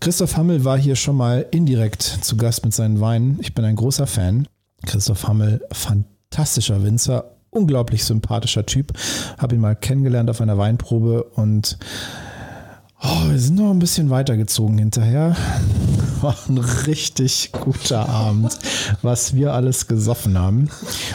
Christoph 0.00 0.36
Hammel 0.36 0.64
war 0.64 0.78
hier 0.78 0.96
schon 0.96 1.16
mal 1.16 1.46
indirekt 1.50 2.02
zu 2.02 2.36
Gast 2.36 2.64
mit 2.64 2.74
seinen 2.74 3.00
Weinen. 3.00 3.38
Ich 3.40 3.54
bin 3.54 3.64
ein 3.64 3.76
großer 3.76 4.06
Fan. 4.06 4.46
Christoph 4.84 5.26
Hammel, 5.26 5.60
fantastischer 5.72 6.82
Winzer, 6.82 7.36
unglaublich 7.50 8.04
sympathischer 8.04 8.66
Typ. 8.66 8.92
Habe 9.38 9.54
ihn 9.54 9.60
mal 9.60 9.76
kennengelernt 9.76 10.28
auf 10.28 10.40
einer 10.40 10.58
Weinprobe 10.58 11.24
und 11.24 11.78
Oh, 13.04 13.30
wir 13.30 13.38
sind 13.38 13.56
noch 13.56 13.70
ein 13.70 13.80
bisschen 13.80 14.10
weitergezogen 14.10 14.78
hinterher. 14.78 15.34
War 16.22 16.36
ein 16.48 16.58
richtig 16.58 17.50
guter 17.52 18.08
Abend, 18.08 18.56
was 19.02 19.34
wir 19.34 19.52
alles 19.54 19.88
gesoffen 19.88 20.38
haben. 20.38 20.70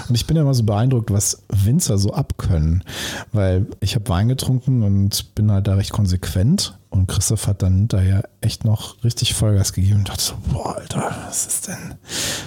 Und 0.10 0.16
ich 0.16 0.28
bin 0.28 0.36
ja 0.36 0.44
immer 0.44 0.54
so 0.54 0.64
beeindruckt, 0.64 1.12
was 1.12 1.44
Winzer 1.48 1.98
so 1.98 2.14
abkönnen. 2.14 2.84
Weil 3.32 3.68
ich 3.80 3.96
habe 3.96 4.10
Wein 4.10 4.28
getrunken 4.28 4.84
und 4.84 5.34
bin 5.34 5.52
halt 5.52 5.68
da 5.68 5.76
recht 5.76 5.92
konsequent. 5.92 6.77
Und 6.90 7.08
Christoph 7.08 7.48
hat 7.48 7.62
dann 7.62 7.76
hinterher 7.76 8.24
echt 8.42 8.64
noch 8.64 9.04
richtig 9.04 9.34
Vollgas 9.34 9.74
gegeben 9.74 10.00
und 10.00 10.10
dachte 10.10 10.24
so, 10.24 10.34
boah, 10.52 10.78
Alter, 10.78 11.16
was 11.28 11.46
ist 11.46 11.68
denn, 11.68 11.96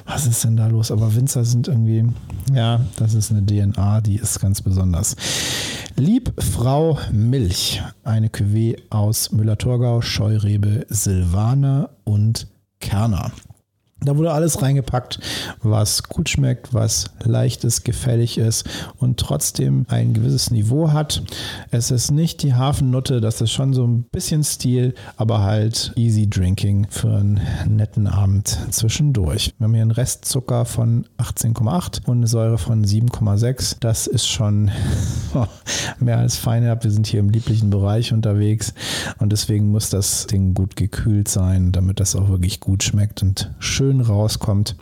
was 0.07 0.27
ist 0.27 0.45
denn 0.45 0.57
da 0.57 0.67
los? 0.67 0.91
Aber 0.91 1.15
Winzer 1.15 1.45
sind 1.45 1.69
irgendwie, 1.69 2.05
ja, 2.53 2.81
das 2.97 3.15
ist 3.15 3.31
eine 3.31 3.45
DNA, 3.45 4.01
die 4.01 4.17
ist 4.17 4.41
ganz 4.41 4.63
besonders. 4.63 5.17
Lieb 5.97 6.33
Frau 6.43 6.99
Milch, 7.13 7.83
eine 8.05 8.29
Cuvée 8.29 8.79
aus 8.91 9.33
Müller-Thurgau, 9.33 10.01
Scheurebe, 10.01 10.87
Silvaner 10.89 11.91
und 12.05 12.47
Kerner. 12.81 13.33
Da 14.03 14.17
wurde 14.17 14.33
alles 14.33 14.63
reingepackt, 14.63 15.21
was 15.63 16.05
gut 16.05 16.31
schmeckt, 16.31 16.73
was 16.73 17.11
leicht 17.23 17.65
ist, 17.65 17.85
gefällig 17.85 18.39
ist 18.39 18.67
und 18.97 19.21
trotzdem 19.21 19.85
ein 19.89 20.15
gewisses 20.15 20.51
Niveau 20.51 20.93
hat. 20.93 21.23
Es 21.71 21.91
ist 21.91 22.11
nicht 22.11 22.43
die 22.43 22.55
Hafennutte, 22.55 23.21
das 23.21 23.41
ist 23.43 23.53
schon 23.53 23.75
so 23.75 23.87
ein 23.87 24.05
bisschen 24.05 24.43
Stil, 24.43 24.95
aber 25.17 25.43
halt 25.43 25.93
easy 25.97 26.29
drinking 26.29 26.87
für 26.89 27.15
einen 27.15 27.41
netten 27.67 28.07
Abend 28.07 28.59
zwischendurch. 28.71 29.53
Wir 29.59 29.65
haben 29.65 29.75
hier 29.75 29.83
einen 29.83 29.91
Restzucker 29.91 30.65
von 30.65 31.07
18,8 31.19 32.07
und 32.07 32.19
eine 32.19 32.27
Säure 32.27 32.57
von 32.57 32.85
7,6. 32.85 33.77
Das 33.81 34.07
ist 34.07 34.27
schon 34.27 34.71
mehr 36.01 36.19
als 36.19 36.37
fein. 36.37 36.61
Wir 36.61 36.91
sind 36.91 37.07
hier 37.07 37.21
im 37.21 37.31
lieblichen 37.31 37.71
Bereich 37.71 38.13
unterwegs 38.13 38.73
und 39.19 39.31
deswegen 39.31 39.71
muss 39.71 39.91
das 39.91 40.27
Ding 40.27 40.55
gut 40.55 40.77
gekühlt 40.77 41.29
sein, 41.29 41.73
damit 41.73 42.01
das 42.01 42.17
auch 42.17 42.29
wirklich 42.29 42.61
gut 42.61 42.83
schmeckt 42.83 43.23
und 43.23 43.51
schön 43.59 43.90
schön 43.91 44.01
rauskommt 44.01 44.77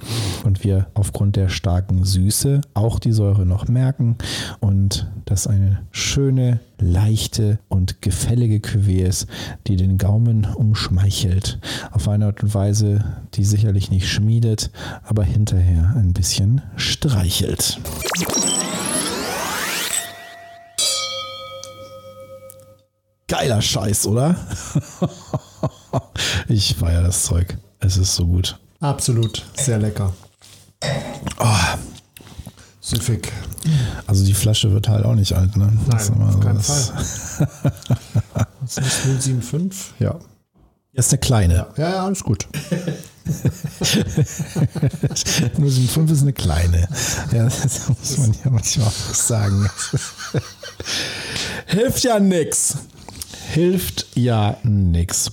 und 0.44 0.64
wir 0.64 0.88
aufgrund 0.92 1.36
der 1.36 1.48
starken 1.48 2.04
Süße 2.04 2.60
auch 2.74 2.98
die 2.98 3.12
Säure 3.12 3.46
noch 3.46 3.66
merken 3.66 4.18
und 4.60 5.10
das 5.24 5.46
eine 5.46 5.80
schöne, 5.92 6.60
leichte 6.78 7.58
und 7.68 8.02
gefällige 8.02 8.58
Cuvée 8.58 9.06
ist, 9.06 9.26
die 9.66 9.76
den 9.76 9.96
Gaumen 9.96 10.44
umschmeichelt. 10.44 11.58
Auf 11.90 12.06
eine 12.06 12.26
Art 12.26 12.42
und 12.42 12.52
Weise, 12.52 13.02
die 13.32 13.44
sicherlich 13.44 13.90
nicht 13.90 14.10
schmiedet, 14.10 14.70
aber 15.04 15.24
hinterher 15.24 15.94
ein 15.96 16.12
bisschen 16.12 16.60
streichelt. 16.76 17.80
Geiler 23.26 23.62
Scheiß, 23.62 24.06
oder? 24.06 24.36
ich 26.48 26.76
feiere 26.76 27.04
das 27.04 27.24
Zeug. 27.24 27.56
Es 27.80 27.96
ist 27.96 28.16
so 28.16 28.26
gut. 28.26 28.58
Absolut, 28.80 29.44
sehr 29.56 29.78
lecker. 29.78 30.12
Oh. 31.38 31.46
Süffig. 32.80 33.32
Also 34.06 34.24
die 34.24 34.34
Flasche 34.34 34.72
wird 34.72 34.88
halt 34.88 35.04
auch 35.04 35.14
nicht 35.14 35.34
alt, 35.34 35.56
ne? 35.56 35.70
Nein, 35.86 36.22
auf 36.22 36.32
so 36.32 36.38
keinen 36.38 36.60
Fall. 36.60 37.04
Das 38.60 38.78
ist 38.78 39.00
075? 39.00 39.94
Ja. 39.98 40.18
Das 40.94 41.06
ist 41.06 41.12
eine 41.12 41.20
kleine. 41.20 41.54
Ja, 41.54 41.68
ja, 41.76 41.90
ja 41.90 42.04
alles 42.06 42.24
gut. 42.24 42.48
075 43.28 46.10
ist 46.10 46.22
eine 46.22 46.32
kleine. 46.32 46.88
Ja, 47.30 47.44
das 47.44 47.88
muss 47.88 48.18
man 48.18 48.32
ja 48.32 48.50
manchmal 48.50 48.88
auch 48.88 49.14
sagen. 49.14 49.70
Hilft 51.66 52.02
ja 52.02 52.18
nix. 52.18 52.78
Hilft 53.52 54.06
ja 54.16 54.56
nix. 54.64 55.30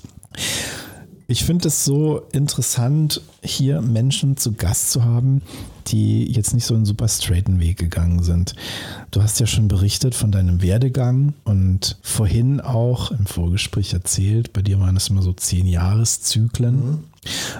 Ich 1.27 1.43
finde 1.43 1.69
es 1.69 1.83
so 1.85 2.21
interessant, 2.33 3.21
hier 3.41 3.81
Menschen 3.81 4.37
zu 4.37 4.53
Gast 4.53 4.91
zu 4.91 5.03
haben, 5.03 5.41
die 5.87 6.31
jetzt 6.31 6.53
nicht 6.53 6.65
so 6.65 6.75
einen 6.75 6.85
super 6.85 7.07
straighten 7.07 7.59
Weg 7.59 7.77
gegangen 7.77 8.21
sind. 8.21 8.55
Du 9.09 9.23
hast 9.23 9.39
ja 9.39 9.47
schon 9.47 9.67
berichtet 9.67 10.13
von 10.13 10.31
deinem 10.31 10.61
Werdegang 10.61 11.33
und 11.43 11.97
vorhin 12.03 12.61
auch 12.61 13.09
im 13.11 13.25
Vorgespräch 13.25 13.93
erzählt, 13.93 14.53
bei 14.53 14.61
dir 14.61 14.79
waren 14.79 14.97
es 14.97 15.09
immer 15.09 15.23
so 15.23 15.33
zehn 15.33 15.65
Jahreszyklen. 15.65 16.75
Mhm. 16.75 17.03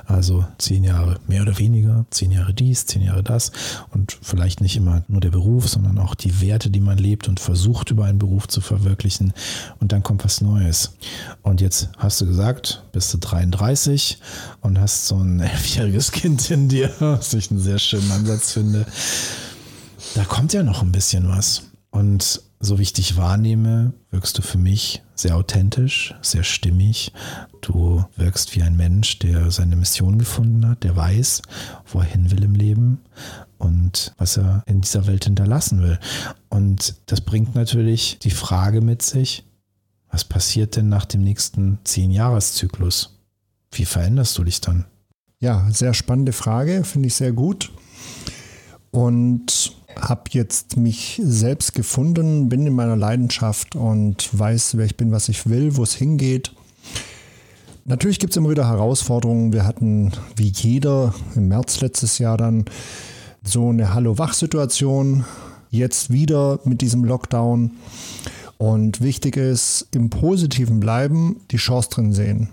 Also 0.05 0.45
zehn 0.57 0.83
Jahre 0.83 1.19
mehr 1.27 1.41
oder 1.41 1.57
weniger, 1.57 2.05
zehn 2.11 2.31
Jahre 2.31 2.53
dies, 2.53 2.85
zehn 2.85 3.01
Jahre 3.01 3.23
das 3.23 3.51
und 3.91 4.17
vielleicht 4.21 4.61
nicht 4.61 4.75
immer 4.75 5.03
nur 5.07 5.21
der 5.21 5.31
Beruf, 5.31 5.67
sondern 5.67 5.97
auch 5.97 6.15
die 6.15 6.41
Werte, 6.41 6.69
die 6.69 6.79
man 6.79 6.97
lebt 6.97 7.27
und 7.27 7.39
versucht 7.39 7.91
über 7.91 8.05
einen 8.05 8.19
Beruf 8.19 8.47
zu 8.47 8.61
verwirklichen 8.61 9.33
und 9.79 9.91
dann 9.91 10.03
kommt 10.03 10.23
was 10.23 10.41
Neues. 10.41 10.93
Und 11.41 11.61
jetzt 11.61 11.89
hast 11.97 12.21
du 12.21 12.25
gesagt, 12.25 12.83
bist 12.91 13.13
du 13.13 13.17
33 13.17 14.19
und 14.61 14.79
hast 14.79 15.07
so 15.07 15.17
ein 15.17 15.39
elfjähriges 15.41 16.11
Kind 16.11 16.49
in 16.51 16.69
dir, 16.69 16.91
was 16.99 17.33
ich 17.33 17.51
einen 17.51 17.59
sehr 17.59 17.79
schönen 17.79 18.11
Ansatz 18.11 18.53
finde. 18.53 18.85
Da 20.15 20.23
kommt 20.23 20.53
ja 20.53 20.63
noch 20.63 20.81
ein 20.81 20.91
bisschen 20.91 21.27
was. 21.27 21.63
Und 21.89 22.41
so 22.59 22.77
wie 22.77 22.83
ich 22.83 22.93
dich 22.93 23.17
wahrnehme, 23.17 23.93
wirkst 24.11 24.37
du 24.37 24.41
für 24.41 24.57
mich 24.57 25.01
sehr 25.15 25.35
authentisch, 25.35 26.13
sehr 26.21 26.43
stimmig. 26.43 27.11
Du 27.61 28.05
wirkst 28.15 28.55
wie 28.55 28.61
ein 28.61 28.77
Mensch, 28.77 29.19
der 29.19 29.49
seine 29.49 29.75
Mission 29.75 30.19
gefunden 30.19 30.67
hat, 30.67 30.83
der 30.83 30.95
weiß, 30.95 31.41
wo 31.87 31.99
er 31.99 32.05
hin 32.05 32.29
will 32.31 32.43
im 32.43 32.53
Leben 32.55 32.99
und 33.57 34.13
was 34.17 34.37
er 34.37 34.63
in 34.67 34.81
dieser 34.81 35.07
Welt 35.07 35.23
hinterlassen 35.23 35.81
will. 35.81 35.99
Und 36.49 36.95
das 37.07 37.21
bringt 37.21 37.55
natürlich 37.55 38.19
die 38.19 38.31
Frage 38.31 38.81
mit 38.81 39.01
sich, 39.01 39.45
was 40.09 40.23
passiert 40.23 40.75
denn 40.75 40.89
nach 40.89 41.05
dem 41.05 41.23
nächsten 41.23 41.79
Zehn-Jahres-Zyklus? 41.83 43.17
Wie 43.71 43.85
veränderst 43.85 44.37
du 44.37 44.43
dich 44.43 44.61
dann? 44.61 44.85
Ja, 45.39 45.67
sehr 45.71 45.93
spannende 45.93 46.31
Frage, 46.31 46.83
finde 46.83 47.07
ich 47.07 47.15
sehr 47.15 47.33
gut. 47.33 47.71
Und 48.91 49.75
habe 49.99 50.23
jetzt 50.31 50.77
mich 50.77 51.21
selbst 51.23 51.73
gefunden, 51.73 52.49
bin 52.49 52.65
in 52.65 52.73
meiner 52.73 52.95
Leidenschaft 52.95 53.75
und 53.75 54.29
weiß, 54.37 54.77
wer 54.77 54.85
ich 54.85 54.97
bin, 54.97 55.11
was 55.11 55.29
ich 55.29 55.47
will, 55.47 55.77
wo 55.77 55.83
es 55.83 55.93
hingeht. 55.93 56.51
Natürlich 57.85 58.19
gibt 58.19 58.33
es 58.33 58.37
immer 58.37 58.49
wieder 58.49 58.67
Herausforderungen. 58.67 59.53
Wir 59.53 59.65
hatten 59.65 60.11
wie 60.35 60.47
jeder 60.47 61.13
im 61.35 61.47
März 61.49 61.81
letztes 61.81 62.17
Jahr 62.17 62.37
dann 62.37 62.65
so 63.43 63.69
eine 63.69 63.93
Hallo-Wach-Situation. 63.93 65.25
Jetzt 65.69 66.11
wieder 66.11 66.59
mit 66.63 66.81
diesem 66.81 67.03
Lockdown. 67.03 67.71
Und 68.57 69.01
wichtig 69.01 69.37
ist, 69.37 69.87
im 69.91 70.09
Positiven 70.09 70.79
bleiben, 70.79 71.41
die 71.51 71.57
Chance 71.57 71.89
drin 71.91 72.13
sehen. 72.13 72.49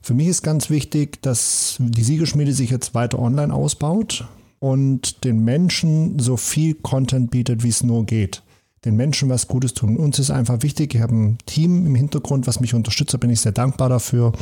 Für 0.00 0.14
mich 0.14 0.28
ist 0.28 0.42
ganz 0.42 0.70
wichtig, 0.70 1.20
dass 1.20 1.76
die 1.78 2.04
Siegerschmiede 2.04 2.52
sich 2.52 2.70
jetzt 2.70 2.94
weiter 2.94 3.18
online 3.18 3.52
ausbaut 3.52 4.26
und 4.58 5.24
den 5.24 5.44
Menschen 5.44 6.18
so 6.18 6.36
viel 6.36 6.74
Content 6.74 7.30
bietet, 7.30 7.62
wie 7.62 7.68
es 7.68 7.82
nur 7.82 8.04
geht. 8.04 8.42
Den 8.84 8.96
Menschen 8.96 9.28
was 9.28 9.48
Gutes 9.48 9.74
tun. 9.74 9.96
Uns 9.96 10.18
ist 10.18 10.30
einfach 10.30 10.62
wichtig, 10.62 10.94
ich 10.94 11.00
habe 11.00 11.14
ein 11.14 11.38
Team 11.46 11.86
im 11.86 11.94
Hintergrund, 11.94 12.46
was 12.46 12.60
mich 12.60 12.74
unterstützt, 12.74 13.14
da 13.14 13.18
bin 13.18 13.30
ich 13.30 13.40
sehr 13.40 13.52
dankbar 13.52 13.88
dafür. 13.88 14.32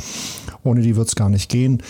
Ohne 0.63 0.81
die 0.81 0.95
wird 0.95 1.07
es 1.07 1.15
gar 1.15 1.29
nicht 1.29 1.49
gehen. 1.49 1.81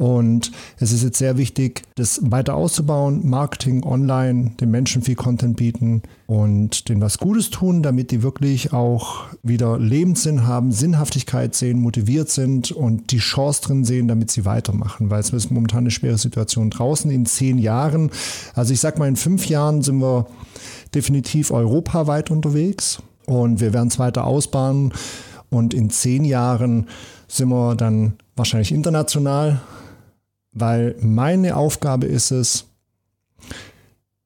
Und 0.00 0.50
es 0.78 0.92
ist 0.92 1.04
jetzt 1.04 1.18
sehr 1.18 1.36
wichtig, 1.36 1.82
das 1.96 2.20
weiter 2.22 2.54
auszubauen, 2.54 3.28
Marketing 3.28 3.84
online, 3.84 4.52
den 4.58 4.70
Menschen 4.70 5.02
viel 5.02 5.14
Content 5.14 5.58
bieten 5.58 6.00
und 6.26 6.88
denen 6.88 7.02
was 7.02 7.18
Gutes 7.18 7.50
tun, 7.50 7.82
damit 7.82 8.10
die 8.10 8.22
wirklich 8.22 8.72
auch 8.72 9.24
wieder 9.42 9.78
Lebenssinn 9.78 10.46
haben, 10.46 10.72
Sinnhaftigkeit 10.72 11.54
sehen, 11.54 11.82
motiviert 11.82 12.30
sind 12.30 12.72
und 12.72 13.10
die 13.12 13.18
Chance 13.18 13.60
drin 13.60 13.84
sehen, 13.84 14.08
damit 14.08 14.30
sie 14.30 14.46
weitermachen. 14.46 15.10
Weil 15.10 15.20
es 15.20 15.34
ist 15.34 15.50
momentan 15.50 15.80
eine 15.80 15.90
schwere 15.90 16.16
Situation 16.16 16.70
draußen 16.70 17.10
in 17.10 17.26
zehn 17.26 17.58
Jahren. 17.58 18.10
Also 18.54 18.72
ich 18.72 18.80
sag 18.80 18.98
mal, 18.98 19.06
in 19.06 19.16
fünf 19.16 19.50
Jahren 19.50 19.82
sind 19.82 20.00
wir 20.00 20.28
definitiv 20.94 21.50
europaweit 21.50 22.30
unterwegs 22.30 23.02
und 23.26 23.60
wir 23.60 23.74
werden 23.74 23.88
es 23.88 23.98
weiter 23.98 24.24
ausbauen 24.24 24.94
Und 25.50 25.74
in 25.74 25.90
zehn 25.90 26.24
Jahren 26.24 26.86
sind 27.28 27.50
wir 27.50 27.74
dann 27.74 28.14
wahrscheinlich 28.36 28.72
international, 28.72 29.60
weil 30.52 30.96
meine 31.00 31.56
Aufgabe 31.56 32.06
ist 32.06 32.30
es, 32.30 32.66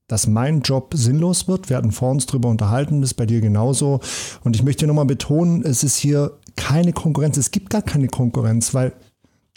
dass 0.06 0.26
mein 0.26 0.60
Job 0.60 0.94
sinnlos 0.94 1.48
wird. 1.48 1.70
Wir 1.70 1.76
hatten 1.76 1.92
vor 1.92 2.10
uns 2.10 2.26
darüber 2.26 2.48
unterhalten, 2.48 3.00
das 3.00 3.10
ist 3.10 3.14
bei 3.14 3.26
dir 3.26 3.40
genauso. 3.40 4.00
Und 4.42 4.54
ich 4.54 4.62
möchte 4.62 4.86
nochmal 4.86 5.06
betonen, 5.06 5.62
es 5.62 5.82
ist 5.82 5.96
hier 5.96 6.38
keine 6.56 6.92
Konkurrenz. 6.92 7.36
Es 7.36 7.50
gibt 7.50 7.70
gar 7.70 7.82
keine 7.82 8.08
Konkurrenz, 8.08 8.74
weil, 8.74 8.92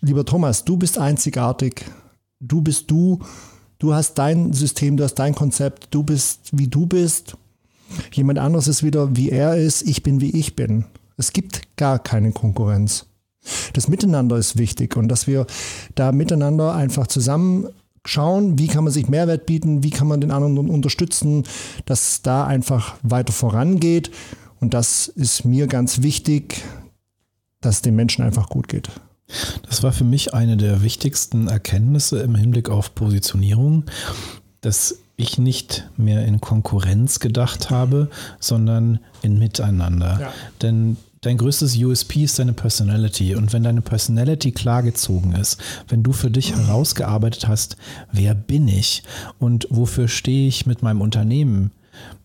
lieber 0.01 0.25
Thomas, 0.25 0.63
du 0.65 0.77
bist 0.77 0.97
einzigartig. 0.97 1.85
Du 2.39 2.61
bist 2.61 2.89
du. 2.89 3.19
Du 3.79 3.93
hast 3.93 4.15
dein 4.15 4.53
System, 4.53 4.97
du 4.97 5.03
hast 5.03 5.15
dein 5.15 5.35
Konzept. 5.35 5.89
Du 5.91 6.03
bist, 6.03 6.49
wie 6.51 6.67
du 6.67 6.85
bist. 6.85 7.35
Jemand 8.11 8.39
anderes 8.39 8.67
ist 8.67 8.83
wieder, 8.83 9.15
wie 9.15 9.29
er 9.29 9.57
ist. 9.57 9.81
Ich 9.83 10.03
bin, 10.03 10.21
wie 10.21 10.31
ich 10.31 10.55
bin. 10.55 10.85
Es 11.17 11.33
gibt 11.33 11.75
gar 11.77 11.99
keine 11.99 12.31
Konkurrenz. 12.31 13.06
Das 13.73 13.87
Miteinander 13.87 14.37
ist 14.37 14.57
wichtig 14.57 14.95
und 14.97 15.07
dass 15.07 15.27
wir 15.27 15.45
da 15.95 16.11
miteinander 16.11 16.73
einfach 16.73 17.07
zusammen 17.07 17.67
schauen, 18.05 18.57
wie 18.57 18.67
kann 18.67 18.83
man 18.83 18.93
sich 18.93 19.09
Mehrwert 19.09 19.45
bieten, 19.45 19.83
wie 19.83 19.89
kann 19.89 20.07
man 20.07 20.21
den 20.21 20.31
anderen 20.31 20.69
unterstützen, 20.69 21.43
dass 21.85 22.09
es 22.09 22.21
da 22.21 22.45
einfach 22.45 22.95
weiter 23.03 23.33
vorangeht. 23.33 24.11
Und 24.59 24.73
das 24.73 25.07
ist 25.07 25.45
mir 25.45 25.67
ganz 25.67 26.01
wichtig, 26.01 26.63
dass 27.61 27.75
es 27.75 27.81
den 27.81 27.95
Menschen 27.95 28.23
einfach 28.23 28.49
gut 28.49 28.67
geht. 28.67 28.89
Das 29.67 29.83
war 29.83 29.91
für 29.91 30.05
mich 30.05 30.33
eine 30.33 30.55
der 30.55 30.81
wichtigsten 30.83 31.47
Erkenntnisse 31.49 32.19
im 32.19 32.35
Hinblick 32.35 32.69
auf 32.69 32.95
Positionierung, 32.95 33.83
dass 34.61 34.99
ich 35.17 35.37
nicht 35.37 35.89
mehr 35.97 36.25
in 36.25 36.39
Konkurrenz 36.39 37.19
gedacht 37.19 37.69
habe, 37.69 38.09
sondern 38.39 38.99
in 39.21 39.37
Miteinander. 39.37 40.19
Ja. 40.21 40.33
Denn 40.61 40.97
dein 41.21 41.37
größtes 41.37 41.77
USP 41.77 42.23
ist 42.23 42.39
deine 42.39 42.53
Personality. 42.53 43.35
Und 43.35 43.53
wenn 43.53 43.63
deine 43.63 43.81
Personality 43.81 44.51
klargezogen 44.51 45.33
ist, 45.33 45.61
wenn 45.87 46.03
du 46.03 46.13
für 46.13 46.31
dich 46.31 46.55
herausgearbeitet 46.55 47.47
hast, 47.47 47.77
wer 48.11 48.35
bin 48.35 48.67
ich 48.67 49.03
und 49.39 49.67
wofür 49.69 50.07
stehe 50.07 50.47
ich 50.47 50.65
mit 50.65 50.83
meinem 50.83 51.01
Unternehmen, 51.01 51.71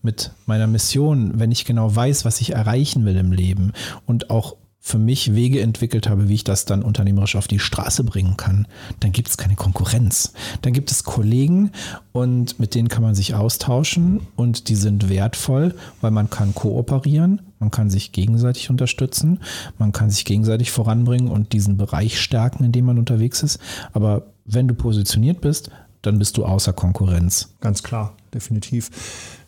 mit 0.01 0.31
meiner 0.45 0.67
Mission, 0.67 1.39
wenn 1.39 1.51
ich 1.51 1.65
genau 1.65 1.95
weiß, 1.95 2.25
was 2.25 2.41
ich 2.41 2.53
erreichen 2.53 3.05
will 3.05 3.15
im 3.15 3.31
Leben 3.31 3.73
und 4.05 4.29
auch 4.29 4.55
für 4.85 4.97
mich 4.97 5.33
Wege 5.33 5.61
entwickelt 5.61 6.09
habe, 6.09 6.27
wie 6.27 6.33
ich 6.33 6.43
das 6.43 6.65
dann 6.65 6.83
unternehmerisch 6.83 7.37
auf 7.37 7.47
die 7.47 7.57
Straße 7.57 8.03
bringen 8.03 8.35
kann, 8.35 8.67
dann 8.99 9.13
gibt 9.13 9.29
es 9.29 9.37
keine 9.37 9.55
Konkurrenz. 9.55 10.33
Dann 10.61 10.73
gibt 10.73 10.91
es 10.91 11.05
Kollegen 11.05 11.71
und 12.11 12.59
mit 12.59 12.75
denen 12.75 12.89
kann 12.89 13.01
man 13.01 13.15
sich 13.15 13.33
austauschen 13.33 14.27
und 14.35 14.67
die 14.67 14.75
sind 14.75 15.07
wertvoll, 15.07 15.73
weil 16.01 16.11
man 16.11 16.29
kann 16.29 16.53
kooperieren, 16.53 17.41
man 17.59 17.71
kann 17.71 17.89
sich 17.89 18.11
gegenseitig 18.11 18.69
unterstützen, 18.69 19.39
man 19.77 19.93
kann 19.93 20.09
sich 20.09 20.25
gegenseitig 20.25 20.71
voranbringen 20.71 21.29
und 21.29 21.53
diesen 21.53 21.77
Bereich 21.77 22.19
stärken, 22.19 22.65
in 22.65 22.73
dem 22.73 22.83
man 22.83 22.99
unterwegs 22.99 23.41
ist. 23.41 23.59
Aber 23.93 24.33
wenn 24.43 24.67
du 24.67 24.73
positioniert 24.73 25.39
bist, 25.39 25.71
dann 26.01 26.19
bist 26.19 26.35
du 26.35 26.43
außer 26.43 26.73
Konkurrenz. 26.73 27.55
Ganz 27.61 27.83
klar, 27.83 28.17
definitiv. 28.33 28.91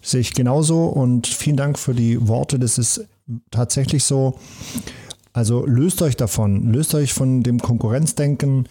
Sehe 0.02 0.22
ich 0.22 0.34
genauso 0.34 0.86
und 0.86 1.28
vielen 1.28 1.58
Dank 1.58 1.78
für 1.78 1.94
die 1.94 2.26
Worte. 2.26 2.58
Das 2.58 2.78
ist 2.78 3.06
tatsächlich 3.52 4.06
so. 4.06 4.40
Also 5.36 5.66
löst 5.66 6.02
euch 6.02 6.16
davon, 6.16 6.72
löst 6.72 6.96
euch 6.96 7.14
von 7.14 7.44
dem 7.44 7.60
Konkurrenzdenken, 7.60 8.70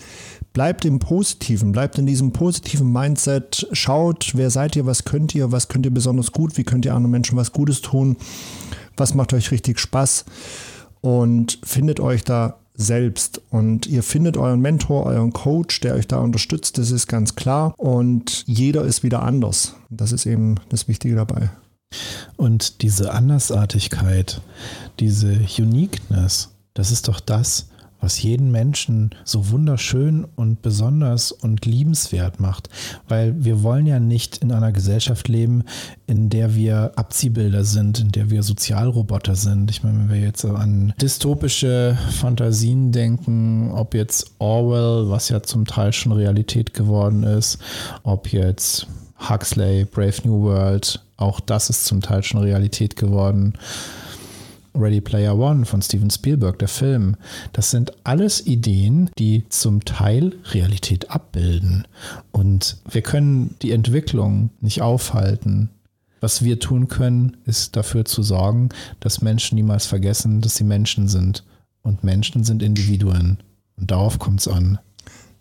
bleibt 0.54 0.87
im 0.87 0.99
Positiven, 0.99 1.73
bleibt 1.73 1.99
in 1.99 2.06
diesem 2.06 2.33
positiven 2.33 2.90
Mindset, 2.90 3.68
schaut, 3.73 4.33
wer 4.35 4.49
seid 4.49 4.75
ihr, 4.75 4.87
was 4.87 5.04
könnt 5.04 5.35
ihr, 5.35 5.52
was 5.52 5.68
könnt 5.68 5.85
ihr 5.85 5.92
besonders 5.92 6.33
gut, 6.33 6.56
wie 6.56 6.64
könnt 6.64 6.87
ihr 6.87 6.94
anderen 6.94 7.11
Menschen 7.11 7.37
was 7.37 7.52
Gutes 7.52 7.83
tun, 7.83 8.16
was 8.97 9.12
macht 9.12 9.35
euch 9.35 9.50
richtig 9.50 9.78
Spaß 9.78 10.25
und 11.02 11.59
findet 11.62 12.00
euch 12.00 12.25
da 12.25 12.56
selbst. 12.73 13.42
Und 13.50 13.87
ihr 13.87 14.02
findet 14.02 14.38
euren 14.38 14.61
Mentor, 14.61 15.04
euren 15.04 15.35
Coach, 15.35 15.80
der 15.80 15.94
euch 15.97 16.09
da 16.09 16.16
unterstützt, 16.21 16.78
das 16.78 16.90
ist 16.90 17.09
ganz 17.09 17.35
klar. 17.35 17.75
Und 17.76 18.42
jeder 18.47 18.85
ist 18.87 19.02
wieder 19.02 19.23
anders. 19.23 19.75
Das 19.90 20.12
ist 20.12 20.25
eben 20.25 20.54
das 20.71 20.88
Wichtige 20.88 21.14
dabei. 21.14 21.50
Und 22.38 22.81
diese 22.81 23.12
Andersartigkeit, 23.12 24.40
diese 24.98 25.38
Uniqueness, 25.59 26.54
das 26.75 26.91
ist 26.91 27.09
doch 27.09 27.21
das, 27.21 27.69
was 28.05 28.23
jeden 28.23 28.53
Menschen 28.53 29.11
so 29.25 29.51
wunderschön 29.51 30.27
und 30.37 30.61
besonders 30.61 31.33
und 31.33 31.65
liebenswert 31.65 32.39
macht. 32.39 32.69
Weil 33.09 33.43
wir 33.43 33.63
wollen 33.63 33.87
ja 33.87 33.99
nicht 33.99 34.39
in 34.39 34.53
einer 34.53 34.73
Gesellschaft 34.73 35.27
leben, 35.29 35.65
in 36.07 36.29
der 36.29 36.55
wir 36.55 36.93
Abziehbilder 36.97 37.65
sind, 37.65 37.99
in 38.01 38.13
der 38.13 38.29
wir 38.29 38.43
Sozialroboter 38.43 39.35
sind. 39.35 39.71
Ich 39.71 39.83
meine, 39.83 40.01
wenn 40.01 40.11
wir 40.11 40.21
jetzt 40.21 40.45
an 40.45 40.93
dystopische 41.01 41.97
Fantasien 42.21 42.93
denken, 42.93 43.71
ob 43.73 43.95
jetzt 43.95 44.33
Orwell, 44.39 45.09
was 45.09 45.31
ja 45.31 45.43
zum 45.43 45.65
Teil 45.65 45.95
schon 45.95 46.13
Realität 46.13 46.75
geworden 46.75 47.23
ist, 47.23 47.59
ob 48.03 48.31
jetzt 48.31 48.87
Huxley, 49.31 49.87
Brave 49.87 50.17
New 50.25 50.43
World, 50.43 51.03
auch 51.17 51.41
das 51.41 51.71
ist 51.71 51.87
zum 51.87 52.03
Teil 52.03 52.23
schon 52.23 52.41
Realität 52.43 52.97
geworden. 52.97 53.55
Ready 54.75 55.01
Player 55.01 55.37
One 55.37 55.65
von 55.65 55.83
Steven 55.83 56.11
Spielberg, 56.11 56.59
der 56.59 56.69
Film, 56.69 57.17
das 57.53 57.71
sind 57.71 57.93
alles 58.05 58.47
Ideen, 58.47 59.11
die 59.19 59.45
zum 59.49 59.85
Teil 59.85 60.37
Realität 60.53 61.11
abbilden. 61.11 61.87
Und 62.33 62.79
wir 62.91 63.03
können 63.03 63.55
die 63.63 63.73
Entwicklung 63.73 64.51
nicht 64.61 64.83
aufhalten. 64.83 65.71
Was 66.21 66.43
wir 66.43 66.59
tun 66.59 66.89
können, 66.89 67.37
ist 67.45 67.77
dafür 67.77 68.05
zu 68.05 68.23
sorgen, 68.23 68.71
dass 69.01 69.23
Menschen 69.23 69.57
niemals 69.57 69.87
vergessen, 69.87 70.41
dass 70.41 70.57
sie 70.57 70.65
Menschen 70.65 71.09
sind. 71.09 71.45
Und 71.83 72.03
Menschen 72.03 72.45
sind 72.45 72.63
Individuen. 72.63 73.39
Und 73.77 73.91
darauf 73.91 74.19
kommt 74.19 74.41
es 74.41 74.49
an. 74.49 74.79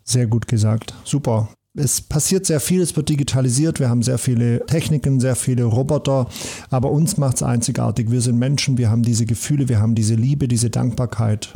Sehr 0.04 0.26
gut 0.26 0.46
gesagt. 0.46 0.92
Super 1.04 1.48
es 1.76 2.00
passiert 2.00 2.46
sehr 2.46 2.60
viel, 2.60 2.80
es 2.80 2.94
wird 2.94 3.08
digitalisiert, 3.08 3.80
wir 3.80 3.88
haben 3.88 4.02
sehr 4.02 4.18
viele 4.18 4.64
Techniken, 4.66 5.18
sehr 5.18 5.34
viele 5.34 5.64
Roboter, 5.64 6.28
aber 6.70 6.90
uns 6.90 7.16
macht 7.16 7.36
es 7.36 7.42
einzigartig. 7.42 8.10
Wir 8.12 8.20
sind 8.20 8.38
Menschen, 8.38 8.78
wir 8.78 8.90
haben 8.90 9.02
diese 9.02 9.26
Gefühle, 9.26 9.68
wir 9.68 9.80
haben 9.80 9.96
diese 9.96 10.14
Liebe, 10.14 10.46
diese 10.46 10.70
Dankbarkeit. 10.70 11.54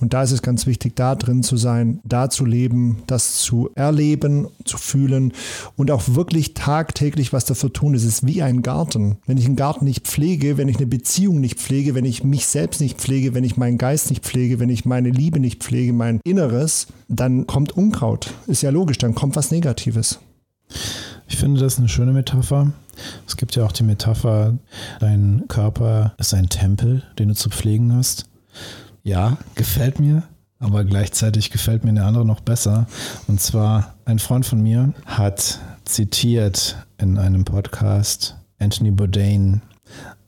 Und 0.00 0.12
da 0.12 0.24
ist 0.24 0.32
es 0.32 0.42
ganz 0.42 0.66
wichtig, 0.66 0.96
da 0.96 1.14
drin 1.14 1.44
zu 1.44 1.56
sein, 1.56 2.00
da 2.02 2.28
zu 2.28 2.44
leben, 2.44 3.02
das 3.06 3.38
zu 3.38 3.70
erleben, 3.76 4.48
zu 4.64 4.78
fühlen 4.78 5.32
und 5.76 5.92
auch 5.92 6.02
wirklich 6.08 6.54
tagtäglich 6.54 7.32
was 7.32 7.44
dafür 7.44 7.72
tun. 7.72 7.94
Es 7.94 8.02
ist 8.02 8.26
wie 8.26 8.42
ein 8.42 8.62
Garten. 8.62 9.18
Wenn 9.26 9.38
ich 9.38 9.46
einen 9.46 9.54
Garten 9.54 9.84
nicht 9.84 10.08
pflege, 10.08 10.56
wenn 10.56 10.68
ich 10.68 10.78
eine 10.78 10.86
Beziehung 10.86 11.40
nicht 11.40 11.60
pflege, 11.60 11.94
wenn 11.94 12.04
ich 12.04 12.24
mich 12.24 12.46
selbst 12.46 12.80
nicht 12.80 12.98
pflege, 12.98 13.34
wenn 13.34 13.44
ich 13.44 13.56
meinen 13.56 13.78
Geist 13.78 14.10
nicht 14.10 14.24
pflege, 14.24 14.58
wenn 14.58 14.70
ich 14.70 14.84
meine 14.84 15.10
Liebe 15.10 15.38
nicht 15.38 15.62
pflege, 15.62 15.92
mein 15.92 16.20
Inneres, 16.24 16.88
dann 17.20 17.46
kommt 17.46 17.72
Unkraut. 17.72 18.32
Ist 18.46 18.62
ja 18.62 18.70
logisch, 18.70 18.98
dann 18.98 19.14
kommt 19.14 19.36
was 19.36 19.50
Negatives. 19.50 20.18
Ich 21.28 21.36
finde 21.36 21.60
das 21.60 21.78
eine 21.78 21.88
schöne 21.88 22.12
Metapher. 22.12 22.72
Es 23.26 23.36
gibt 23.36 23.56
ja 23.56 23.64
auch 23.64 23.72
die 23.72 23.82
Metapher, 23.82 24.58
dein 25.00 25.44
Körper 25.48 26.14
ist 26.18 26.34
ein 26.34 26.48
Tempel, 26.48 27.02
den 27.18 27.28
du 27.28 27.34
zu 27.34 27.50
pflegen 27.50 27.94
hast. 27.94 28.26
Ja, 29.02 29.38
gefällt 29.54 29.98
mir, 29.98 30.24
aber 30.58 30.84
gleichzeitig 30.84 31.50
gefällt 31.50 31.84
mir 31.84 31.90
eine 31.90 32.04
andere 32.04 32.24
noch 32.24 32.40
besser. 32.40 32.86
Und 33.26 33.40
zwar 33.40 33.94
ein 34.04 34.18
Freund 34.18 34.46
von 34.46 34.62
mir 34.62 34.92
hat 35.06 35.58
zitiert 35.84 36.76
in 36.98 37.18
einem 37.18 37.44
Podcast 37.44 38.36
Anthony 38.58 38.92
Bourdain, 38.92 39.62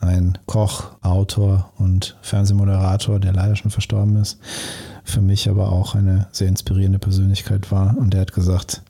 ein 0.01 0.37
Koch, 0.47 0.90
Autor 1.03 1.73
und 1.79 2.16
Fernsehmoderator, 2.23 3.20
der 3.20 3.33
leider 3.33 3.57
schon 3.57 3.70
verstorben 3.70 4.16
ist, 4.16 4.38
für 5.05 5.21
mich 5.21 5.49
aber 5.49 5.71
auch 5.71 5.95
eine 5.95 6.27
sehr 6.33 6.49
inspirierende 6.49 6.99
Persönlichkeit 6.99 7.71
war. 7.71 7.97
Und 7.97 8.14
er 8.14 8.23
hat 8.23 8.33
gesagt, 8.33 8.83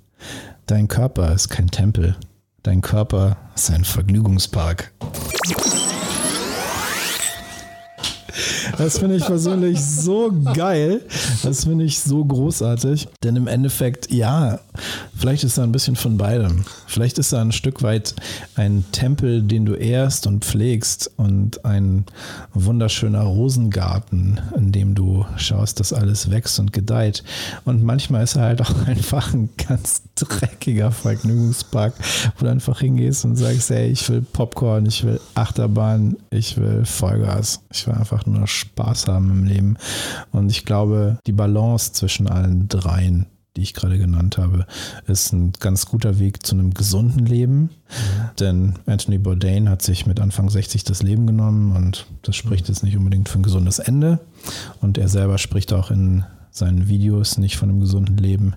dein 0.67 0.89
Körper 0.89 1.33
ist 1.33 1.51
kein 1.51 1.71
Tempel, 1.71 2.17
dein 2.63 2.81
Körper 2.81 3.37
ist 3.55 3.71
ein 3.71 3.85
Vergnügungspark. 3.85 4.93
Das 8.79 8.99
finde 8.99 9.17
ich 9.17 9.25
persönlich 9.25 9.81
so 9.81 10.33
geil. 10.55 11.03
Das 11.43 11.65
finde 11.65 11.85
ich 11.85 11.99
so 11.99 12.25
großartig. 12.25 13.09
Denn 13.23 13.37
im 13.37 13.47
Endeffekt, 13.47 14.11
ja, 14.11 14.61
vielleicht 15.17 15.45
ist 15.45 15.59
da 15.59 15.63
ein 15.63 15.73
bisschen 15.73 15.97
von 15.97 16.17
beidem. 16.17 16.65
Vielleicht 16.87 17.19
ist 17.19 17.33
da 17.33 17.41
ein 17.41 17.53
Stück 17.53 17.83
weit 17.83 18.15
ein 18.57 18.85
Tempel, 18.93 19.43
den 19.43 19.65
du 19.65 19.75
ehrst 19.75 20.27
und 20.27 20.45
pflegst 20.45 21.11
und 21.17 21.65
ein 21.65 22.05
wunderschöner 22.53 23.23
Rosengarten, 23.23 24.41
in 24.57 24.73
dem 24.73 24.95
du 24.95 25.25
schaust, 25.37 25.81
dass 25.81 25.93
alles 25.93 26.31
wächst 26.31 26.59
und 26.59 26.73
gedeiht. 26.73 27.23
Und 27.65 27.83
manchmal 27.83 28.25
ist 28.25 28.37
er 28.37 28.43
halt 28.43 28.63
auch 28.63 28.75
einfach 28.87 29.33
ein 29.33 29.51
ganz 29.69 30.03
dreckiger 30.15 30.93
Vergnügungspark, 30.93 31.95
wo 32.39 32.45
du 32.45 32.51
einfach 32.51 32.81
hingehst 32.81 33.25
und 33.25 33.37
sagst, 33.37 33.71
hey, 33.71 33.91
ich 33.91 34.09
will 34.09 34.23
Popcorn, 34.23 34.87
ich 34.87 35.05
will 35.05 35.21
Achterbahn, 35.35 36.17
ich 36.31 36.57
will 36.57 36.85
Vollgas. 36.85 37.61
Ich 37.73 37.87
will 37.87 37.95
einfach 37.95 38.24
nur 38.27 38.47
Spaß 38.47 39.09
haben 39.09 39.31
im 39.31 39.45
Leben. 39.45 39.77
Und 40.33 40.51
ich 40.51 40.65
glaube, 40.65 41.19
die 41.27 41.33
Balance 41.33 41.93
zwischen 41.93 42.29
allen 42.29 42.69
dreien 42.69 43.27
die 43.57 43.63
ich 43.63 43.75
gerade 43.75 43.99
genannt 43.99 44.37
habe, 44.37 44.67
ist 45.07 45.33
ein 45.33 45.53
ganz 45.61 45.87
guter 45.87 46.19
Weg 46.19 46.45
zu 46.45 46.55
einem 46.55 46.75
gesunden 46.75 47.25
Leben. 47.25 47.61
Mhm. 47.61 47.71
Denn 48.41 48.75
Anthony 48.87 49.19
Bourdain 49.19 49.69
hat 49.69 49.83
sich 49.83 50.07
mit 50.07 50.21
Anfang 50.21 50.51
60 50.51 50.85
das 50.85 51.03
Leben 51.03 51.27
genommen 51.27 51.75
und 51.77 52.07
das 52.23 52.35
spricht 52.37 52.69
jetzt 52.69 52.83
nicht 52.83 52.97
unbedingt 52.97 53.29
für 53.29 53.39
ein 53.39 53.45
gesundes 53.45 53.79
Ende. 53.79 54.21
Und 54.81 54.99
er 54.99 55.09
selber 55.09 55.39
spricht 55.39 55.73
auch 55.73 55.91
in 55.91 56.25
seinen 56.51 56.89
Videos 56.89 57.39
nicht 57.39 57.57
von 57.57 57.69
einem 57.69 57.81
gesunden 57.81 58.17
Leben. 58.17 58.55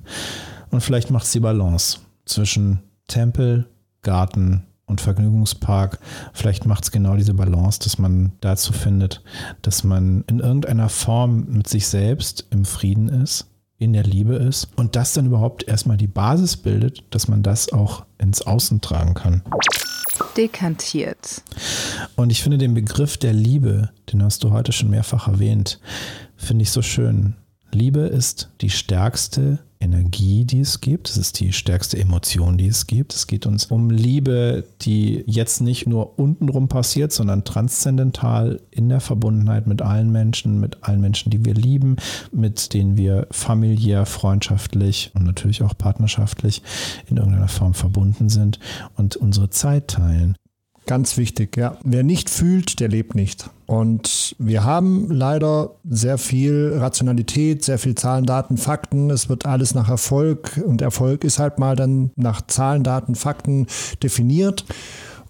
Und 0.71 0.81
vielleicht 0.81 1.11
macht 1.11 1.25
es 1.25 1.31
die 1.31 1.39
Balance 1.39 1.99
zwischen 2.25 2.79
Tempel, 3.07 3.67
Garten 4.01 4.63
und 4.87 5.01
Vergnügungspark. 5.01 5.99
Vielleicht 6.33 6.65
macht 6.65 6.85
es 6.85 6.91
genau 6.91 7.15
diese 7.15 7.33
Balance, 7.33 7.79
dass 7.83 7.99
man 7.99 8.31
dazu 8.41 8.73
findet, 8.73 9.21
dass 9.61 9.83
man 9.83 10.23
in 10.27 10.39
irgendeiner 10.39 10.89
Form 10.89 11.45
mit 11.49 11.67
sich 11.67 11.87
selbst 11.87 12.47
im 12.49 12.65
Frieden 12.65 13.09
ist 13.09 13.47
in 13.79 13.93
der 13.93 14.03
Liebe 14.03 14.35
ist 14.35 14.69
und 14.75 14.95
das 14.95 15.13
dann 15.13 15.27
überhaupt 15.27 15.67
erstmal 15.67 15.97
die 15.97 16.07
Basis 16.07 16.57
bildet, 16.57 17.03
dass 17.11 17.27
man 17.27 17.43
das 17.43 17.71
auch 17.71 18.05
ins 18.17 18.41
Außen 18.41 18.81
tragen 18.81 19.13
kann. 19.13 19.43
Dekantiert. 20.35 21.43
Und 22.15 22.31
ich 22.31 22.41
finde 22.41 22.57
den 22.57 22.73
Begriff 22.73 23.17
der 23.17 23.33
Liebe, 23.33 23.91
den 24.11 24.23
hast 24.23 24.43
du 24.43 24.51
heute 24.51 24.71
schon 24.71 24.89
mehrfach 24.89 25.27
erwähnt, 25.27 25.79
finde 26.35 26.63
ich 26.63 26.71
so 26.71 26.81
schön. 26.81 27.35
Liebe 27.71 28.01
ist 28.01 28.49
die 28.61 28.69
stärkste 28.69 29.59
Energie, 29.79 30.45
die 30.45 30.61
es 30.61 30.81
gibt. 30.81 31.09
Es 31.09 31.17
ist 31.17 31.39
die 31.39 31.53
stärkste 31.53 31.97
Emotion, 31.97 32.57
die 32.57 32.67
es 32.67 32.87
gibt. 32.87 33.13
Es 33.13 33.27
geht 33.27 33.45
uns 33.45 33.65
um 33.65 33.89
Liebe, 33.89 34.63
die 34.81 35.23
jetzt 35.27 35.61
nicht 35.61 35.87
nur 35.87 36.17
untenrum 36.17 36.67
passiert, 36.67 37.11
sondern 37.11 37.43
transzendental 37.43 38.59
in 38.71 38.89
der 38.89 39.01
Verbundenheit 39.01 39.67
mit 39.67 39.81
allen 39.81 40.11
Menschen, 40.11 40.59
mit 40.59 40.83
allen 40.83 41.01
Menschen, 41.01 41.29
die 41.29 41.45
wir 41.45 41.53
lieben, 41.53 41.97
mit 42.31 42.73
denen 42.73 42.97
wir 42.97 43.27
familiär, 43.31 44.05
freundschaftlich 44.05 45.11
und 45.13 45.23
natürlich 45.23 45.61
auch 45.61 45.77
partnerschaftlich 45.77 46.63
in 47.07 47.17
irgendeiner 47.17 47.47
Form 47.47 47.73
verbunden 47.73 48.29
sind 48.29 48.59
und 48.95 49.15
unsere 49.15 49.49
Zeit 49.49 49.89
teilen. 49.89 50.35
Ganz 50.87 51.17
wichtig, 51.17 51.57
ja. 51.57 51.77
Wer 51.83 52.01
nicht 52.01 52.29
fühlt, 52.29 52.79
der 52.79 52.87
lebt 52.87 53.13
nicht. 53.13 53.49
Und 53.65 54.37
wir 54.39 54.63
haben 54.63 55.11
leider 55.11 55.71
sehr 55.87 56.17
viel 56.17 56.71
Rationalität, 56.77 57.65
sehr 57.65 57.77
viel 57.77 57.93
Zahlen, 57.93 58.25
Daten, 58.25 58.55
Fakten. 58.55 59.09
Es 59.09 59.27
wird 59.27 59.45
alles 59.45 59.75
nach 59.75 59.89
Erfolg 59.89 60.61
und 60.65 60.81
Erfolg 60.81 61.25
ist 61.25 61.39
halt 61.39 61.59
mal 61.59 61.75
dann 61.75 62.11
nach 62.15 62.41
Zahlen, 62.47 62.83
Daten, 62.83 63.15
Fakten 63.15 63.67
definiert. 64.01 64.63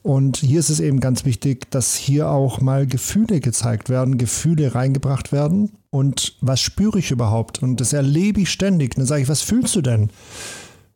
Und 0.03 0.37
hier 0.37 0.59
ist 0.59 0.69
es 0.69 0.79
eben 0.79 0.99
ganz 0.99 1.25
wichtig, 1.25 1.71
dass 1.71 1.95
hier 1.95 2.29
auch 2.29 2.61
mal 2.61 2.85
Gefühle 2.85 3.39
gezeigt 3.39 3.89
werden, 3.89 4.19
Gefühle 4.19 4.75
reingebracht 4.75 5.31
werden. 5.31 5.71
Und 5.89 6.37
was 6.39 6.61
spüre 6.61 6.99
ich 6.99 7.09
überhaupt? 7.09 7.63
Und 7.63 7.81
das 7.81 7.93
erlebe 7.93 8.41
ich 8.41 8.51
ständig. 8.51 8.93
dann 8.93 9.07
sage 9.07 9.23
ich, 9.23 9.27
was 9.27 9.41
fühlst 9.41 9.75
du 9.75 9.81
denn? 9.81 10.11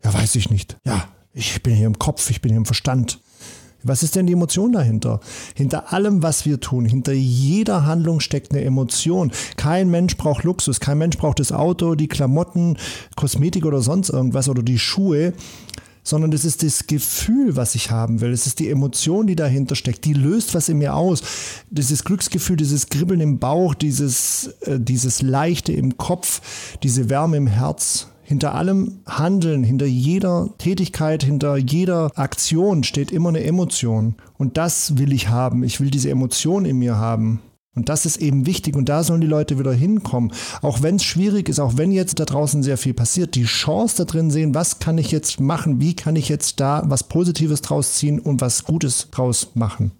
Ja, 0.04 0.14
weiß 0.14 0.36
ich 0.36 0.52
nicht. 0.52 0.78
Ja, 0.86 1.08
ich 1.34 1.64
bin 1.64 1.74
hier 1.74 1.88
im 1.88 1.98
Kopf, 1.98 2.30
ich 2.30 2.42
bin 2.42 2.52
hier 2.52 2.60
im 2.60 2.66
Verstand. 2.66 3.20
Was 3.84 4.04
ist 4.04 4.16
denn 4.16 4.28
die 4.28 4.34
Emotion 4.34 4.72
dahinter? 4.72 5.20
Hinter 5.56 5.92
allem, 5.94 6.24
was 6.24 6.46
wir 6.46 6.60
tun, 6.60 6.86
hinter 6.86 7.14
jeder 7.14 7.86
Handlung 7.86 8.20
steckt 8.20 8.52
eine 8.52 8.64
Emotion. 8.64 9.32
Kein 9.58 9.90
Mensch 9.90 10.18
braucht 10.18 10.44
Luxus, 10.44 10.80
kein 10.80 10.98
Mensch 10.98 11.18
braucht 11.18 11.40
das 11.40 11.52
Auto, 11.52 11.96
die 11.96 12.08
Klamotten, 12.08 12.78
Kosmetik 13.16 13.66
oder 13.66 13.82
sonst 13.82 14.10
irgendwas 14.10 14.50
oder 14.50 14.64
die 14.64 14.80
Schuhe, 14.80 15.34
sondern 16.04 16.32
das 16.32 16.46
ist 16.46 16.64
das 16.64 16.88
Gefühl, 16.88 17.56
was 17.56 17.76
ich 17.76 17.92
haben 17.92 18.22
will. 18.22 18.32
Es 18.32 18.48
ist 18.48 18.60
die 18.60 18.70
Emotion, 18.70 19.28
die 19.28 19.36
dahinter 19.36 19.76
steckt. 19.76 20.06
Die 20.06 20.14
löst 20.14 20.56
was 20.56 20.70
in 20.70 20.80
mir 20.80 20.96
aus. 20.96 21.22
Dieses 21.70 22.04
Glücksgefühl, 22.04 22.58
dieses 22.58 22.88
Kribbeln 22.90 23.22
im 23.22 23.40
Bauch, 23.40 23.76
dieses, 23.76 24.48
äh, 24.62 24.80
dieses 24.80 25.22
Leichte 25.22 25.74
im 25.74 25.98
Kopf, 25.98 26.42
diese 26.82 27.10
Wärme 27.10 27.38
im 27.38 27.48
Herz 27.48 28.08
hinter 28.32 28.56
allem 28.56 29.02
Handeln, 29.06 29.62
hinter 29.62 29.86
jeder 29.86 30.48
Tätigkeit, 30.58 31.22
hinter 31.22 31.58
jeder 31.58 32.12
Aktion 32.16 32.86
steht 32.86 33.12
immer 33.12 33.28
eine 33.28 33.44
Emotion. 33.44 34.16
Und 34.38 34.56
das 34.56 34.98
will 34.98 35.12
ich 35.12 35.28
haben. 35.28 35.66
Ich 35.66 35.82
will 35.82 35.92
diese 35.92 36.10
Emotion 36.10 36.64
in 36.64 36.80
mir 36.80 36.96
haben. 36.96 37.42
Und 37.76 37.90
das 37.90 38.06
ist 38.06 38.22
eben 38.22 38.46
wichtig 38.46 38.78
und 38.78 38.88
da 38.88 39.04
sollen 39.04 39.20
die 39.20 39.28
Leute 39.28 39.60
wieder 39.60 39.74
hinkommen. 39.74 40.32
Auch 40.62 40.82
wenn 40.82 40.96
es 40.96 41.04
schwierig 41.04 41.50
ist, 41.50 41.60
auch 41.60 41.76
wenn 41.76 41.92
jetzt 41.92 42.20
da 42.20 42.26
draußen 42.26 42.64
sehr 42.64 42.78
viel 42.78 42.94
passiert, 42.94 43.36
die 43.36 43.44
Chance 43.44 43.98
da 43.98 44.06
drin 44.06 44.32
sehen, 44.32 44.56
was 44.56 44.80
kann 44.80 44.98
ich 44.98 45.12
jetzt 45.12 45.42
machen, 45.42 45.82
wie 45.82 45.94
kann 45.94 46.16
ich 46.16 46.30
jetzt 46.30 46.62
da 46.62 46.84
was 46.86 47.04
Positives 47.04 47.62
draus 47.62 47.96
ziehen 47.96 48.20
und 48.20 48.40
was 48.40 48.64
Gutes 48.64 49.10
draus 49.12 49.52
machen. 49.56 49.92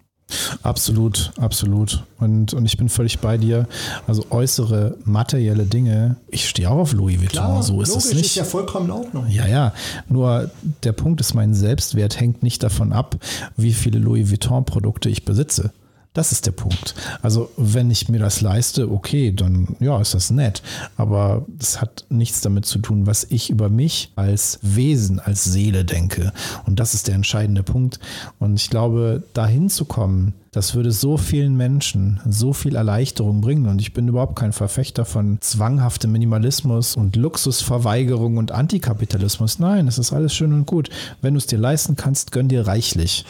Absolut, 0.62 1.32
absolut. 1.38 2.04
Und, 2.18 2.54
und 2.54 2.64
ich 2.64 2.76
bin 2.76 2.88
völlig 2.88 3.18
bei 3.18 3.36
dir. 3.38 3.66
Also 4.06 4.24
äußere 4.30 4.96
materielle 5.04 5.64
Dinge, 5.64 6.16
ich 6.28 6.48
stehe 6.48 6.70
auch 6.70 6.78
auf 6.78 6.92
Louis 6.92 7.20
Vuitton, 7.20 7.28
Klar, 7.30 7.62
so 7.62 7.80
ist 7.82 7.88
logisch, 7.90 8.04
es 8.06 8.14
nicht. 8.14 8.26
ist 8.26 8.34
ja 8.36 8.44
vollkommen 8.44 8.86
in 8.86 8.92
Ordnung. 8.92 9.26
Ja, 9.28 9.46
ja. 9.46 9.72
Nur 10.08 10.50
der 10.84 10.92
Punkt 10.92 11.20
ist, 11.20 11.34
mein 11.34 11.54
Selbstwert 11.54 12.20
hängt 12.20 12.42
nicht 12.42 12.62
davon 12.62 12.92
ab, 12.92 13.16
wie 13.56 13.72
viele 13.72 13.98
Louis 13.98 14.30
Vuitton-Produkte 14.30 15.08
ich 15.08 15.24
besitze. 15.24 15.72
Das 16.14 16.30
ist 16.30 16.44
der 16.44 16.52
Punkt. 16.52 16.94
Also 17.22 17.50
wenn 17.56 17.90
ich 17.90 18.10
mir 18.10 18.18
das 18.18 18.42
leiste, 18.42 18.90
okay, 18.90 19.32
dann 19.32 19.76
ja, 19.80 19.98
ist 19.98 20.12
das 20.12 20.30
nett. 20.30 20.62
Aber 20.98 21.46
das 21.48 21.80
hat 21.80 22.04
nichts 22.10 22.42
damit 22.42 22.66
zu 22.66 22.80
tun, 22.80 23.06
was 23.06 23.24
ich 23.30 23.48
über 23.48 23.70
mich 23.70 24.12
als 24.14 24.58
Wesen, 24.60 25.20
als 25.20 25.44
Seele 25.44 25.86
denke. 25.86 26.32
Und 26.66 26.80
das 26.80 26.92
ist 26.92 27.08
der 27.08 27.14
entscheidende 27.14 27.62
Punkt. 27.62 27.98
Und 28.38 28.56
ich 28.56 28.68
glaube, 28.68 29.22
dahin 29.32 29.70
zu 29.70 29.86
kommen, 29.86 30.34
das 30.50 30.74
würde 30.74 30.92
so 30.92 31.16
vielen 31.16 31.56
Menschen 31.56 32.20
so 32.28 32.52
viel 32.52 32.76
Erleichterung 32.76 33.40
bringen. 33.40 33.66
Und 33.66 33.80
ich 33.80 33.94
bin 33.94 34.06
überhaupt 34.06 34.36
kein 34.36 34.52
Verfechter 34.52 35.06
von 35.06 35.38
zwanghaftem 35.40 36.12
Minimalismus 36.12 36.94
und 36.94 37.16
Luxusverweigerung 37.16 38.36
und 38.36 38.52
Antikapitalismus. 38.52 39.58
Nein, 39.60 39.88
es 39.88 39.96
ist 39.96 40.12
alles 40.12 40.34
schön 40.34 40.52
und 40.52 40.66
gut. 40.66 40.90
Wenn 41.22 41.32
du 41.32 41.38
es 41.38 41.46
dir 41.46 41.58
leisten 41.58 41.96
kannst, 41.96 42.32
gönn 42.32 42.48
dir 42.48 42.66
reichlich 42.66 43.24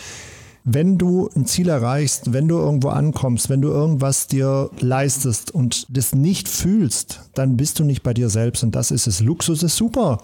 wenn 0.65 0.97
du 0.97 1.29
ein 1.35 1.47
Ziel 1.47 1.69
erreichst, 1.69 2.33
wenn 2.33 2.47
du 2.47 2.59
irgendwo 2.59 2.89
ankommst, 2.89 3.49
wenn 3.51 3.61
du 3.61 3.69
irgendwas 3.69 4.29
dir 4.29 4.71
leistest 4.79 5.53
und 5.53 5.87
das 5.91 6.15
nicht 6.15 6.49
fühlst, 6.49 7.21
dann 7.35 7.57
bist 7.57 7.79
du 7.79 7.85
nicht 7.85 8.03
bei 8.03 8.15
dir 8.15 8.29
selbst. 8.29 8.63
Und 8.63 8.75
das 8.75 8.91
ist 8.91 9.07
es. 9.07 9.21
Luxus 9.21 9.63
ist 9.63 9.77
super. 9.77 10.19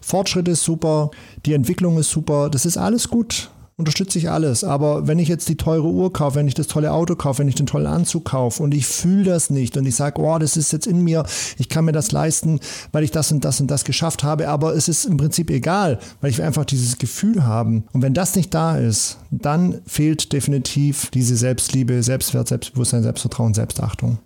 Fortschritt 0.00 0.48
ist 0.48 0.64
super. 0.64 1.10
Die 1.44 1.52
Entwicklung 1.52 1.98
ist 1.98 2.10
super. 2.10 2.50
Das 2.50 2.66
ist 2.66 2.76
alles 2.76 3.08
gut 3.08 3.50
unterstütze 3.76 4.18
ich 4.18 4.30
alles. 4.30 4.64
Aber 4.64 5.06
wenn 5.06 5.18
ich 5.18 5.28
jetzt 5.28 5.48
die 5.48 5.56
teure 5.56 5.86
Uhr 5.86 6.12
kaufe, 6.12 6.36
wenn 6.36 6.48
ich 6.48 6.54
das 6.54 6.66
tolle 6.66 6.92
Auto 6.92 7.14
kaufe, 7.14 7.40
wenn 7.40 7.48
ich 7.48 7.54
den 7.54 7.66
tollen 7.66 7.86
Anzug 7.86 8.24
kaufe 8.24 8.62
und 8.62 8.72
ich 8.72 8.86
fühle 8.86 9.24
das 9.24 9.50
nicht 9.50 9.76
und 9.76 9.86
ich 9.86 9.94
sage, 9.94 10.20
oh, 10.20 10.38
das 10.38 10.56
ist 10.56 10.72
jetzt 10.72 10.86
in 10.86 11.02
mir, 11.02 11.24
ich 11.58 11.68
kann 11.68 11.84
mir 11.84 11.92
das 11.92 12.10
leisten, 12.12 12.60
weil 12.92 13.04
ich 13.04 13.10
das 13.10 13.30
und 13.32 13.44
das 13.44 13.60
und 13.60 13.70
das 13.70 13.84
geschafft 13.84 14.24
habe, 14.24 14.48
aber 14.48 14.74
es 14.74 14.88
ist 14.88 15.04
im 15.04 15.18
Prinzip 15.18 15.50
egal, 15.50 15.98
weil 16.20 16.30
ich 16.30 16.42
einfach 16.42 16.64
dieses 16.64 16.98
Gefühl 16.98 17.44
haben. 17.44 17.84
Und 17.92 18.02
wenn 18.02 18.14
das 18.14 18.34
nicht 18.34 18.54
da 18.54 18.76
ist, 18.76 19.18
dann 19.30 19.82
fehlt 19.86 20.32
definitiv 20.32 21.10
diese 21.10 21.36
Selbstliebe, 21.36 22.02
Selbstwert, 22.02 22.48
Selbstbewusstsein, 22.48 23.02
Selbstvertrauen, 23.02 23.52
Selbstachtung. 23.52 24.18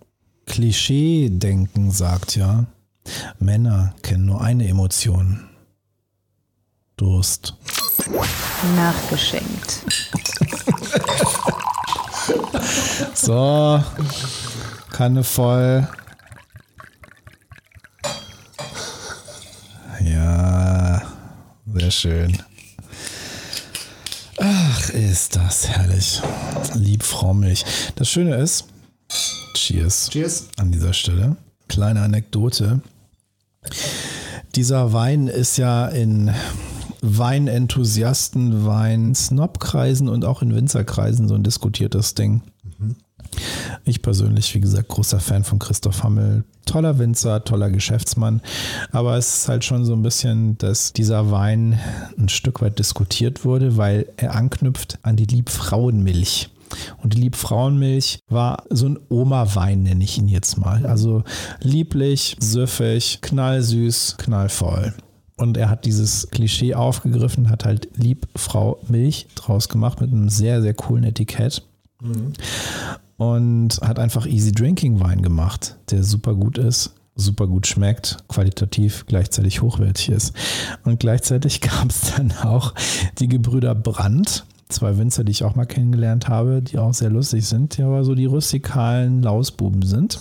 Klischee-Denken 0.46 1.90
sagt 1.90 2.36
ja, 2.36 2.66
Männer 3.38 3.94
kennen 4.02 4.26
nur 4.26 4.40
eine 4.40 4.68
Emotion. 4.68 5.40
Durst. 6.96 7.56
Nachgeschenkt. 8.76 9.84
so, 13.14 13.82
Kanne 14.90 15.24
voll. 15.24 15.88
Ja, 20.02 21.02
sehr 21.74 21.90
schön. 21.90 22.42
Ach, 24.38 24.88
ist 24.90 25.36
das 25.36 25.68
herrlich. 25.68 26.22
Lieb 26.74 27.02
Frau 27.02 27.34
Milch. 27.34 27.64
Das 27.96 28.08
Schöne 28.08 28.36
ist, 28.36 28.64
Cheers. 29.54 30.08
Cheers. 30.10 30.48
An 30.56 30.72
dieser 30.72 30.92
Stelle. 30.92 31.36
Kleine 31.68 32.02
Anekdote. 32.02 32.80
Dieser 34.54 34.92
Wein 34.92 35.28
ist 35.28 35.58
ja 35.58 35.86
in 35.86 36.34
Weinenthusiasten, 37.02 38.66
Wein-Snob-Kreisen 38.66 40.08
und 40.08 40.24
auch 40.24 40.42
in 40.42 40.54
Winzerkreisen 40.54 41.28
so 41.28 41.34
ein 41.34 41.42
diskutiertes 41.42 42.14
Ding. 42.14 42.42
Mhm. 42.78 42.96
Ich 43.84 44.02
persönlich, 44.02 44.54
wie 44.54 44.60
gesagt, 44.60 44.88
großer 44.88 45.20
Fan 45.20 45.44
von 45.44 45.58
Christoph 45.58 46.02
Hammel. 46.02 46.44
Toller 46.66 46.98
Winzer, 46.98 47.44
toller 47.44 47.70
Geschäftsmann. 47.70 48.40
Aber 48.92 49.16
es 49.16 49.36
ist 49.36 49.48
halt 49.48 49.64
schon 49.64 49.84
so 49.84 49.92
ein 49.92 50.02
bisschen, 50.02 50.58
dass 50.58 50.92
dieser 50.92 51.30
Wein 51.30 51.78
ein 52.18 52.28
Stück 52.28 52.60
weit 52.60 52.78
diskutiert 52.78 53.44
wurde, 53.44 53.76
weil 53.76 54.06
er 54.16 54.34
anknüpft 54.34 54.98
an 55.02 55.16
die 55.16 55.26
Liebfrauenmilch. 55.26 56.50
Und 57.02 57.14
die 57.14 57.20
Liebfrauenmilch 57.20 58.20
war 58.28 58.64
so 58.70 58.86
ein 58.86 58.98
Oma-Wein, 59.08 59.82
nenne 59.82 60.04
ich 60.04 60.18
ihn 60.18 60.28
jetzt 60.28 60.56
mal. 60.56 60.86
Also 60.86 61.24
lieblich, 61.60 62.36
süffig, 62.38 63.20
knallsüß, 63.22 64.16
knallvoll. 64.18 64.94
Und 65.40 65.56
er 65.56 65.70
hat 65.70 65.86
dieses 65.86 66.28
Klischee 66.28 66.74
aufgegriffen, 66.74 67.48
hat 67.48 67.64
halt 67.64 67.88
Lieb 67.96 68.28
Frau 68.36 68.78
Milch 68.88 69.26
draus 69.36 69.70
gemacht 69.70 69.98
mit 70.02 70.12
einem 70.12 70.28
sehr, 70.28 70.60
sehr 70.60 70.74
coolen 70.74 71.02
Etikett. 71.02 71.62
Mhm. 72.02 72.34
Und 73.16 73.80
hat 73.80 73.98
einfach 73.98 74.26
Easy 74.26 74.52
Drinking 74.52 75.00
Wein 75.00 75.22
gemacht, 75.22 75.76
der 75.90 76.04
super 76.04 76.34
gut 76.34 76.58
ist, 76.58 76.94
super 77.14 77.46
gut 77.46 77.66
schmeckt, 77.66 78.18
qualitativ 78.28 79.06
gleichzeitig 79.06 79.62
hochwertig 79.62 80.10
ist. 80.10 80.34
Und 80.84 81.00
gleichzeitig 81.00 81.60
gab 81.62 81.88
es 81.88 82.12
dann 82.14 82.32
auch 82.32 82.74
die 83.18 83.28
Gebrüder 83.28 83.74
Brandt, 83.74 84.44
zwei 84.68 84.98
Winzer, 84.98 85.24
die 85.24 85.32
ich 85.32 85.44
auch 85.44 85.54
mal 85.54 85.64
kennengelernt 85.64 86.28
habe, 86.28 86.60
die 86.60 86.76
auch 86.76 86.92
sehr 86.92 87.10
lustig 87.10 87.46
sind, 87.46 87.78
die 87.78 87.82
aber 87.82 88.04
so 88.04 88.14
die 88.14 88.26
rustikalen 88.26 89.22
Lausbuben 89.22 89.80
sind. 89.80 90.20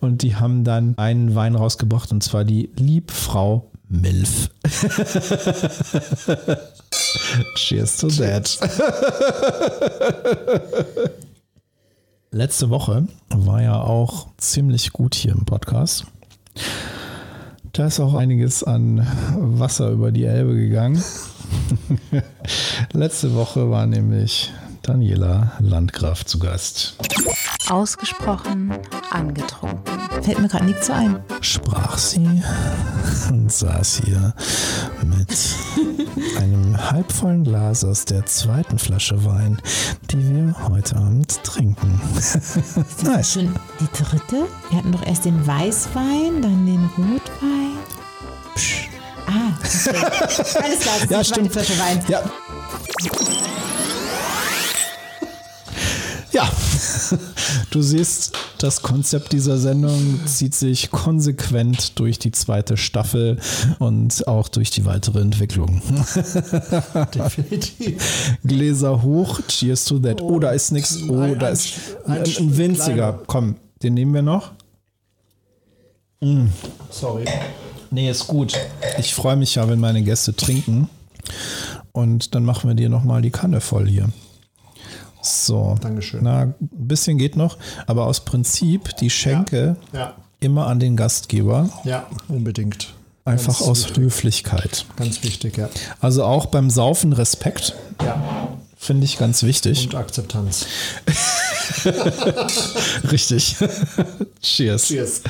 Und 0.00 0.22
die 0.22 0.36
haben 0.36 0.64
dann 0.64 0.96
einen 0.96 1.34
Wein 1.34 1.54
rausgebracht 1.54 2.10
und 2.12 2.22
zwar 2.22 2.44
die 2.44 2.70
Liebfrau 2.76 3.70
Milf. 3.88 4.50
Cheers 7.54 7.96
to 7.98 8.08
that. 8.08 8.58
Letzte 12.30 12.70
Woche 12.70 13.06
war 13.30 13.62
ja 13.62 13.80
auch 13.80 14.28
ziemlich 14.36 14.92
gut 14.92 15.14
hier 15.14 15.32
im 15.32 15.44
Podcast. 15.44 16.06
Da 17.72 17.86
ist 17.86 18.00
auch 18.00 18.14
einiges 18.14 18.64
an 18.64 19.06
Wasser 19.36 19.90
über 19.90 20.10
die 20.10 20.24
Elbe 20.24 20.54
gegangen. 20.54 21.02
Letzte 22.92 23.34
Woche 23.34 23.70
war 23.70 23.86
nämlich 23.86 24.52
Daniela 24.82 25.52
Landgraf 25.60 26.24
zu 26.24 26.38
Gast. 26.38 26.96
Ausgesprochen 27.68 28.72
angetrunken. 29.10 29.82
Fällt 30.22 30.38
mir 30.38 30.48
gerade 30.48 30.64
nichts 30.66 30.86
so 30.86 30.92
ein. 30.92 31.22
Sprach 31.40 31.98
sie 31.98 32.42
und 33.28 33.50
saß 33.52 34.02
hier 34.04 34.34
mit 35.02 35.36
einem 36.38 36.76
halbvollen 36.90 37.44
Glas 37.44 37.84
aus 37.84 38.04
der 38.04 38.24
zweiten 38.26 38.78
Flasche 38.78 39.24
Wein, 39.24 39.60
die 40.10 40.18
wir 40.18 40.54
heute 40.68 40.96
Abend 40.96 41.42
trinken. 41.44 42.00
nice. 43.02 43.32
Schon 43.34 43.54
die 43.80 43.88
dritte? 44.02 44.46
Wir 44.70 44.78
hatten 44.78 44.92
doch 44.92 45.04
erst 45.06 45.24
den 45.24 45.46
Weißwein, 45.46 46.42
dann 46.42 46.66
den 46.66 46.88
Rotwein. 46.96 47.76
Psch. 48.54 48.88
Ah, 49.26 49.52
okay. 49.58 49.96
Alles 50.62 50.80
klar, 50.80 50.94
das 51.00 51.02
ist 51.04 51.10
Ja, 51.10 51.18
die 51.18 51.24
stimmt. 51.24 51.52
zweite 51.52 51.66
Flasche 51.66 51.78
Wein. 51.80 52.04
Ja. 52.08 52.22
Ja, 56.32 56.48
du 57.70 57.82
siehst, 57.82 58.36
das 58.58 58.82
Konzept 58.82 59.32
dieser 59.32 59.58
Sendung 59.58 60.20
zieht 60.26 60.54
sich 60.54 60.90
konsequent 60.90 61.98
durch 61.98 62.18
die 62.18 62.32
zweite 62.32 62.76
Staffel 62.76 63.38
und 63.78 64.26
auch 64.26 64.48
durch 64.48 64.70
die 64.70 64.84
weitere 64.84 65.20
Entwicklung. 65.20 65.82
Definitiv. 67.14 68.38
Gläser 68.44 69.02
hoch, 69.02 69.40
cheers 69.48 69.84
to 69.84 69.98
that. 69.98 70.20
Oh, 70.22 70.38
da 70.38 70.50
ist 70.50 70.72
nichts. 70.72 71.02
Oh, 71.08 71.34
da 71.34 71.48
ist 71.48 71.72
ein 72.06 72.22
ein, 72.22 72.56
winziger. 72.56 73.20
Komm, 73.26 73.56
den 73.82 73.94
nehmen 73.94 74.14
wir 74.14 74.22
noch. 74.22 74.52
Sorry. 76.90 77.24
Nee, 77.90 78.10
ist 78.10 78.26
gut. 78.26 78.54
Ich 78.98 79.14
freue 79.14 79.36
mich 79.36 79.54
ja, 79.54 79.68
wenn 79.68 79.78
meine 79.78 80.02
Gäste 80.02 80.34
trinken. 80.34 80.88
Und 81.92 82.34
dann 82.34 82.44
machen 82.44 82.68
wir 82.68 82.74
dir 82.74 82.88
nochmal 82.88 83.22
die 83.22 83.30
Kanne 83.30 83.60
voll 83.60 83.86
hier. 83.88 84.08
So. 85.26 85.76
Dankeschön. 85.80 86.20
Na, 86.22 86.42
ein 86.42 86.54
bisschen 86.60 87.18
geht 87.18 87.36
noch. 87.36 87.58
Aber 87.86 88.06
aus 88.06 88.24
Prinzip 88.24 88.96
die 88.98 89.10
Schenke 89.10 89.76
Ja, 89.92 90.14
immer 90.40 90.66
an 90.66 90.78
den 90.80 90.96
Gastgeber. 90.96 91.68
ja, 91.84 92.06
unbedingt. 92.28 92.92
Einfach 93.24 93.58
Ganz 93.58 93.68
aus 93.68 93.84
wichtig. 93.86 94.04
Höflichkeit. 94.04 94.86
Ganz 94.96 95.24
wichtig, 95.24 95.56
ja. 95.56 95.68
Also 96.00 96.22
auch 96.24 96.46
beim 96.46 96.70
Saufen 96.70 97.12
Respekt. 97.12 97.74
Ja. 98.00 98.22
Finde 98.76 99.04
ich 99.04 99.18
ganz 99.18 99.42
wichtig. 99.42 99.84
Und 99.86 99.96
Akzeptanz. 99.96 100.66
Richtig. 103.10 103.56
Cheers. 104.40 104.84
Cheers. 104.84 105.22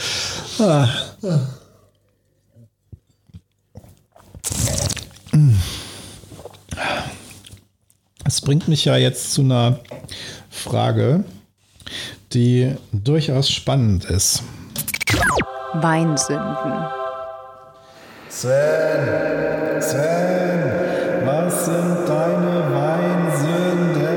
Es 8.26 8.40
bringt 8.40 8.66
mich 8.66 8.84
ja 8.84 8.96
jetzt 8.96 9.32
zu 9.34 9.42
einer 9.42 9.78
Frage, 10.50 11.22
die 12.32 12.74
durchaus 12.92 13.48
spannend 13.48 14.04
ist. 14.06 14.42
Weinsünden. 15.74 16.72
Sven, 18.28 19.80
Sven, 19.80 21.24
was 21.24 21.66
sind 21.66 22.08
deine 22.08 22.74
Weinsünden? 22.74 24.10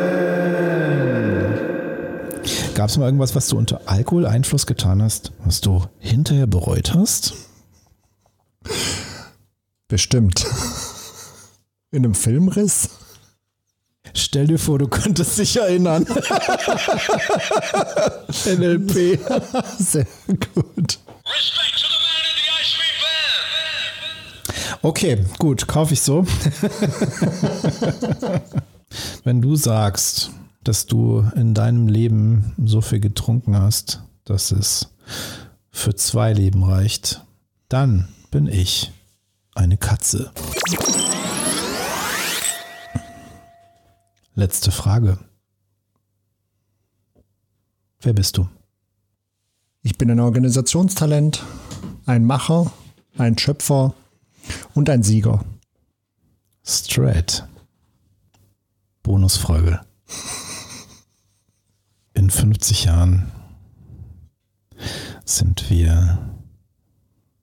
Gab 2.74 2.90
es 2.90 2.98
mal 2.98 3.06
irgendwas, 3.06 3.36
was 3.36 3.48
du 3.48 3.60
unter 3.60 3.82
Alkoholeinfluss 3.86 4.66
getan 4.66 5.04
hast, 5.04 5.34
was 5.46 5.62
du 5.62 5.84
hinterher 6.00 6.48
bereut 6.48 6.96
hast? 6.96 7.36
Bestimmt. 9.88 10.48
In 11.92 12.06
einem 12.06 12.16
Filmriss? 12.16 12.90
Stell 14.14 14.48
dir 14.48 14.60
vor, 14.60 14.80
du 14.80 14.88
könntest 14.88 15.38
dich 15.38 15.58
erinnern. 15.58 16.04
NLP. 18.46 19.20
Sehr 19.78 20.08
gut. 20.28 21.00
Okay, 24.82 25.26
gut, 25.38 25.68
kaufe 25.68 25.94
ich 25.94 26.02
so. 26.02 26.26
Wenn 29.24 29.42
du 29.42 29.56
sagst, 29.56 30.32
dass 30.64 30.86
du 30.86 31.26
in 31.36 31.54
deinem 31.54 31.88
Leben 31.88 32.54
so 32.66 32.82
viel 32.82 33.00
getrunken 33.00 33.58
hast, 33.58 34.02
dass 34.24 34.52
es 34.52 34.88
für 35.72 35.96
zwei 35.96 36.34
Leben 36.34 36.64
reicht, 36.64 37.22
dann 37.68 38.08
bin 38.32 38.48
ich 38.48 38.92
eine 39.56 39.78
Katze. 39.78 40.32
Letzte 44.40 44.72
Frage. 44.72 45.18
Wer 48.00 48.14
bist 48.14 48.38
du? 48.38 48.48
Ich 49.82 49.98
bin 49.98 50.10
ein 50.10 50.22
Organisationstalent, 50.22 51.44
ein 52.06 52.24
Macher, 52.24 52.72
ein 53.18 53.38
Schöpfer 53.38 53.94
und 54.76 54.90
ein 54.90 55.04
Sieger. 55.04 55.44
Straight. 56.66 57.46
Bonusfrage. 59.04 59.82
In 62.14 62.30
50 62.30 62.86
Jahren 62.86 63.30
sind 65.26 65.70
wir 65.70 66.18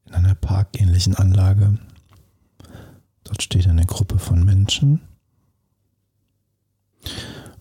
in 0.06 0.14
einer 0.14 0.34
parkähnlichen 0.34 1.14
Anlage. 1.14 1.78
Dort 3.24 3.42
steht 3.42 3.66
eine 3.66 3.84
Gruppe 3.84 4.18
von 4.18 4.42
Menschen 4.42 5.05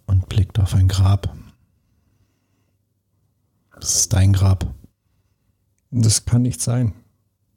und 0.06 0.30
blickt 0.30 0.60
auf 0.60 0.74
ein 0.74 0.88
Grab. 0.88 1.36
Das 3.80 3.96
ist 3.96 4.14
dein 4.14 4.34
Grab. 4.34 4.74
Das 5.92 6.26
kann 6.26 6.42
nicht 6.42 6.62
sein, 6.62 6.94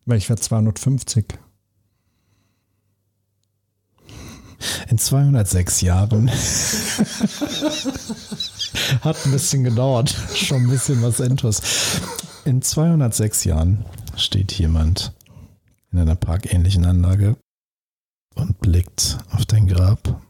weil 0.04 0.18
ich 0.18 0.28
werde 0.28 0.42
250. 0.42 1.38
In 4.88 4.98
206 4.98 5.80
Jahren. 5.82 6.28
Hat 9.00 9.16
ein 9.24 9.32
bisschen 9.32 9.64
gedauert. 9.64 10.10
Schon 10.34 10.64
ein 10.64 10.70
bisschen 10.70 11.00
was 11.02 11.20
Intus. 11.20 11.62
In 12.44 12.62
206 12.62 13.44
Jahren 13.44 13.84
steht 14.16 14.52
jemand 14.52 15.12
in 15.92 15.98
einer 16.00 16.16
parkähnlichen 16.16 16.84
Anlage 16.84 17.36
und 18.34 18.58
blickt 18.60 19.18
auf 19.30 19.46
dein 19.46 19.66
Grab 19.68 20.20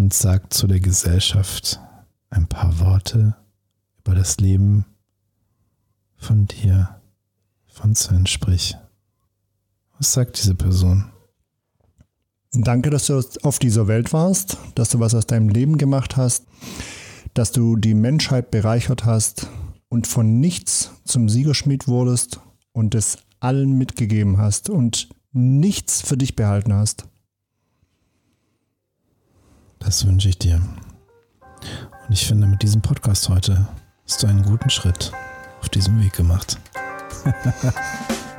und 0.00 0.14
sagt 0.14 0.54
zu 0.54 0.66
der 0.66 0.80
Gesellschaft 0.80 1.78
ein 2.30 2.46
paar 2.46 2.80
Worte 2.80 3.36
über 3.98 4.14
das 4.14 4.38
Leben 4.38 4.86
von 6.16 6.46
dir, 6.46 7.02
von 7.66 7.94
Sven, 7.94 8.26
sprich. 8.26 8.78
Was 9.98 10.14
sagt 10.14 10.38
diese 10.38 10.54
Person? 10.54 11.10
Danke, 12.52 12.88
dass 12.88 13.08
du 13.08 13.22
auf 13.42 13.58
dieser 13.58 13.88
Welt 13.88 14.14
warst, 14.14 14.56
dass 14.74 14.88
du 14.88 15.00
was 15.00 15.14
aus 15.14 15.26
deinem 15.26 15.50
Leben 15.50 15.76
gemacht 15.76 16.16
hast, 16.16 16.46
dass 17.34 17.52
du 17.52 17.76
die 17.76 17.94
Menschheit 17.94 18.50
bereichert 18.50 19.04
hast 19.04 19.48
und 19.90 20.06
von 20.06 20.40
nichts 20.40 20.92
zum 21.04 21.28
Siegerschmied 21.28 21.88
wurdest 21.88 22.40
und 22.72 22.94
es 22.94 23.18
allen 23.38 23.76
mitgegeben 23.76 24.38
hast 24.38 24.70
und 24.70 25.10
nichts 25.32 26.00
für 26.00 26.16
dich 26.16 26.36
behalten 26.36 26.72
hast. 26.72 27.06
Das 29.80 30.06
wünsche 30.06 30.28
ich 30.28 30.38
dir. 30.38 30.56
Und 32.06 32.12
ich 32.12 32.26
finde, 32.26 32.46
mit 32.46 32.62
diesem 32.62 32.80
Podcast 32.80 33.28
heute 33.28 33.66
hast 34.06 34.22
du 34.22 34.26
einen 34.28 34.42
guten 34.42 34.70
Schritt 34.70 35.12
auf 35.60 35.68
diesem 35.68 36.00
Weg 36.00 36.12
gemacht. 36.12 36.58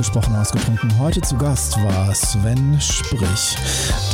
ausgesprochen 0.00 0.34
ausgetrunken. 0.34 0.98
Heute 0.98 1.20
zu 1.20 1.36
Gast 1.36 1.76
war 1.82 2.14
Sven 2.14 2.80
Sprich, 2.80 3.54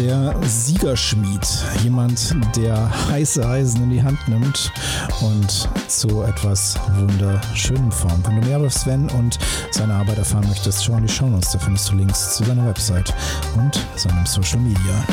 der 0.00 0.34
Siegerschmied. 0.42 1.46
Jemand, 1.84 2.34
der 2.56 3.08
heiße 3.08 3.46
Eisen 3.48 3.84
in 3.84 3.90
die 3.90 4.02
Hand 4.02 4.18
nimmt 4.26 4.72
und 5.20 5.68
zu 5.86 6.22
etwas 6.22 6.76
wunderschönem 6.96 7.92
formt. 7.92 8.26
Wenn 8.26 8.40
du 8.40 8.48
mehr 8.48 8.58
über 8.58 8.70
Sven 8.70 9.08
und 9.10 9.38
seine 9.70 9.94
Arbeit 9.94 10.18
erfahren 10.18 10.48
möchtest, 10.48 10.84
schau 10.84 10.96
in 10.96 11.06
die 11.06 11.12
Shownotes. 11.12 11.52
Da 11.52 11.60
findest 11.60 11.88
du 11.88 11.94
Links 11.94 12.36
zu 12.36 12.44
seiner 12.44 12.66
Website 12.66 13.14
und 13.56 13.80
seinem 13.94 14.26
Social 14.26 14.58
Media. 14.58 15.04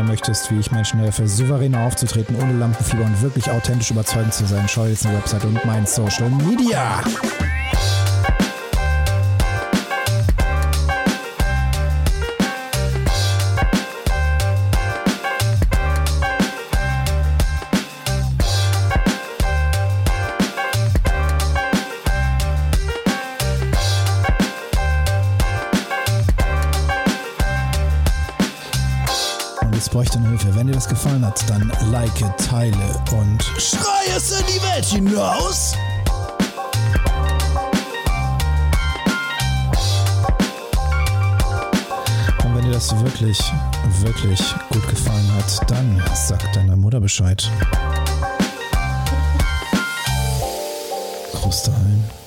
Erfahren 0.00 0.06
möchtest, 0.08 0.50
wie 0.50 0.58
ich 0.58 0.70
Menschen 0.70 1.00
helfe, 1.00 1.28
souveräner 1.28 1.84
aufzutreten, 1.84 2.36
ohne 2.36 2.54
Lampenfieber 2.54 3.04
und 3.04 3.20
wirklich 3.20 3.50
authentisch 3.50 3.90
überzeugend 3.90 4.32
zu 4.32 4.46
sein, 4.46 4.66
schau 4.68 4.86
jetzt 4.86 5.04
eine 5.04 5.18
Website 5.18 5.44
und 5.44 5.62
mein 5.64 5.84
Social 5.84 6.30
Media. 6.30 7.02
Like, 32.00 32.36
teile 32.38 33.02
und 33.12 33.42
schrei 33.58 34.16
es 34.16 34.38
in 34.38 34.46
die 34.46 34.62
Welt 34.62 34.86
hinaus. 34.86 35.74
Und 42.42 42.56
wenn 42.56 42.64
dir 42.64 42.72
das 42.72 42.98
wirklich, 43.00 43.38
wirklich 44.00 44.40
gut 44.70 44.88
gefallen 44.88 45.30
hat, 45.34 45.70
dann 45.70 46.02
sag 46.14 46.52
deiner 46.54 46.76
Mutter 46.76 47.00
Bescheid. 47.00 47.50
Gruß 51.32 51.62
daheim. 51.64 52.19